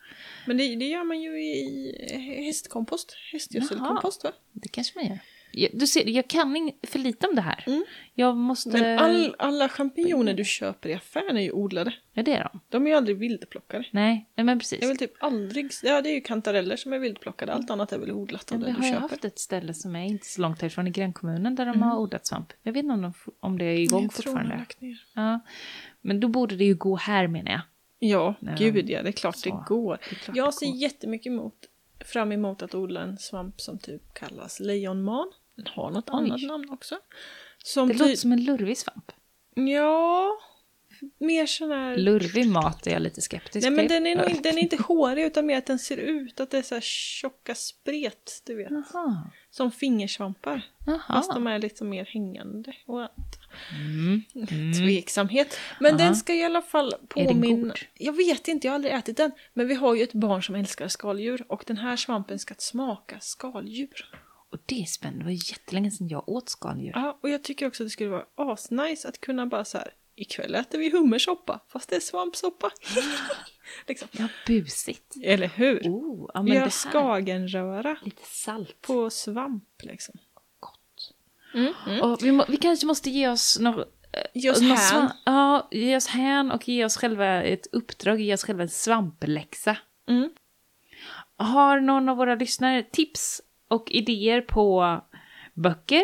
[0.46, 3.16] Men det, det gör man ju i hästkompost.
[3.32, 4.32] Hästgödselkompost va?
[4.52, 5.18] Det kanske man gör.
[5.52, 7.64] Jag, du ser, jag kan in, för lite om det här.
[7.66, 7.84] Mm.
[8.14, 8.68] Jag måste...
[8.70, 11.94] Men all, alla champinjoner du köper i affären är ju odlade.
[12.12, 12.60] Ja, det är de.
[12.68, 13.84] De är ju aldrig vildplockade.
[13.90, 14.78] Nej, men precis.
[14.80, 15.70] Jag vill typ aldrig...
[15.82, 17.52] Ja, det är ju kantareller som är vildplockade.
[17.52, 19.08] Allt annat är väl odlat av det vi du har ju köper.
[19.08, 22.26] haft ett ställe som är inte så långt härifrån i grannkommunen där de har odlat
[22.26, 22.52] svamp.
[22.62, 24.56] Jag vet inte om, de, om det är igång jag tror de har fortfarande.
[24.58, 25.04] lagt ner.
[25.14, 25.40] Ja.
[26.00, 27.60] Men då borde det ju gå här menar jag.
[27.98, 29.48] Ja, Nej, gud ja, det är klart så.
[29.50, 29.98] det går.
[30.10, 30.76] Det klart Jag det ser går.
[30.76, 31.54] jättemycket emot,
[32.00, 35.32] fram emot att odla en svamp som typ kallas lejonman.
[35.56, 36.16] Den har något Oj.
[36.16, 36.98] annat namn också.
[37.64, 39.12] Som Det låter som en lurvig svamp.
[39.54, 40.38] Ja,
[41.18, 41.96] mer sån här...
[41.96, 43.94] Lurvig mat är jag lite skeptisk Nej men till.
[43.94, 46.50] den är, nog, inte- den är inte hårig utan mer att den ser ut att
[46.50, 48.70] det är så här tjocka spret, du vet.
[48.70, 49.30] Jaha.
[49.50, 50.62] Som fingersvampar.
[50.86, 51.00] Jaha.
[51.08, 52.72] Fast de är lite mer hängande.
[52.86, 53.08] Och
[53.70, 54.22] Mm.
[54.34, 54.72] Mm.
[54.72, 55.58] Tveksamhet.
[55.80, 55.98] Men Ja.
[55.98, 57.68] den ska i alla fall Är den påminna...
[57.68, 57.78] god?
[57.94, 59.32] Jag vet inte, jag har aldrig ätit den.
[59.52, 61.44] Men vi har ju ett barn som älskar skaldjur.
[61.48, 64.10] Och den här svampen ska smaka skaldjur.
[64.52, 65.18] Och det är spännande.
[65.18, 66.92] Det var jättelänge sedan jag åt skaldjur.
[66.94, 69.94] Ja, och jag tycker också att det skulle vara asnice att kunna bara så här.
[70.14, 72.70] Ikväll äter vi hummersoppa, fast det är svampsoppa.
[73.88, 74.08] liksom.
[74.12, 75.14] Ja, busigt.
[75.22, 75.80] Eller hur?
[75.80, 78.80] Oh, ja, men gör skagenröra Lite salt.
[78.80, 80.14] på svamp liksom.
[80.60, 81.14] Gott.
[81.54, 82.00] Mm, mm.
[82.00, 83.88] Och vi, må, vi kanske måste ge oss något...
[84.34, 85.10] Ge oss något hän.
[85.24, 89.76] Ja, ge oss hän och ge oss själva ett uppdrag, ge oss själva en svampläxa.
[90.08, 90.30] Mm.
[91.36, 93.42] Har någon av våra lyssnare tips
[93.72, 95.00] och idéer på
[95.54, 96.02] böcker,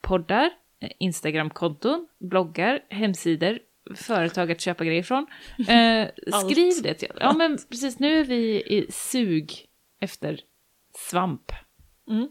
[0.00, 0.50] poddar,
[0.98, 3.58] Instagramkonton, bloggar, hemsidor,
[3.94, 5.26] företag att köpa grejer från?
[5.68, 6.08] Eh,
[6.44, 9.66] skriv det till Ja, men precis nu är vi i sug
[10.00, 10.40] efter
[11.10, 11.52] svamp.
[12.08, 12.28] Mm.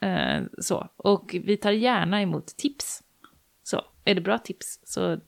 [0.00, 0.88] Eh, så.
[0.96, 3.02] Och vi tar gärna emot tips.
[3.62, 5.20] Så, är det bra tips så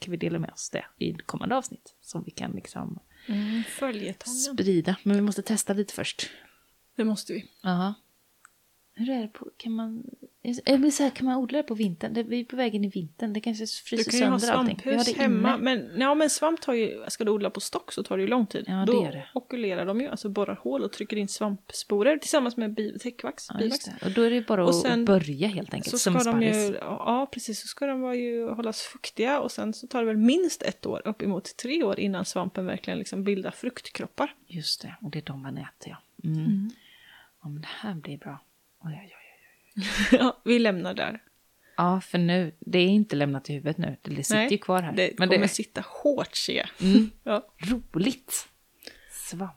[0.00, 1.94] kan vi dela med oss det i kommande avsnitt.
[2.00, 3.62] Som vi kan liksom Mm.
[4.26, 4.96] Sprida.
[5.02, 6.30] Men vi måste testa lite först.
[6.96, 7.44] Det måste vi.
[7.62, 7.94] Ja.
[8.98, 10.04] Hur är det på, kan man,
[10.64, 12.14] jag vill säga, kan man odla det på vintern?
[12.14, 14.38] Det, vi är på väg in i vintern, det kanske Du fryser kan ju ha
[14.40, 14.80] sönder allting.
[14.84, 15.54] Vi har svamphus det hemma.
[15.54, 15.64] inne.
[15.64, 18.28] Men, ja, men svamp tar ju, ska du odla på stock så tar det ju
[18.28, 18.64] lång tid.
[18.66, 19.26] Ja, det Då gör det.
[19.34, 23.46] okulerar de ju, alltså borrar hål och trycker in svampsporer tillsammans med bi- täckvax.
[23.50, 23.84] Ja, bivax.
[23.84, 23.94] det.
[24.04, 26.38] Och då är det bara Och att sen- börja helt enkelt, Så som ska de
[26.40, 26.70] sparris.
[26.70, 30.06] ju, ja precis, så ska de vara ju hållas fuktiga och sen så tar det
[30.06, 34.34] väl minst ett år, uppemot tre år innan svampen verkligen liksom bildar fruktkroppar.
[34.46, 35.96] Just det, och det är de man äter ja.
[36.24, 36.70] Mm.
[37.42, 38.38] Ja, men det här blir bra.
[38.88, 39.12] Oj, oj,
[40.12, 40.18] oj.
[40.18, 41.22] ja, vi lämnar där.
[41.76, 43.96] Ja, för nu, det är inte lämnat i huvudet nu.
[44.02, 44.92] Det sitter Nej, ju kvar här.
[44.92, 47.46] Det men kommer det sitta hårt ser mm, Ja.
[47.58, 48.48] roligt.
[49.12, 49.52] Svamp.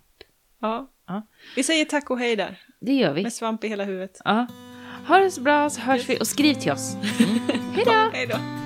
[0.62, 0.92] ja.
[1.08, 3.24] Ja, Vi säger tack och hej där, det gör vi.
[3.24, 4.22] med svamp i hela huvudet.
[4.26, 4.48] Ja.
[5.08, 6.96] Ha det så bra så hörs vi och skriv till oss.
[7.20, 8.12] Mm.
[8.14, 8.61] Hej då!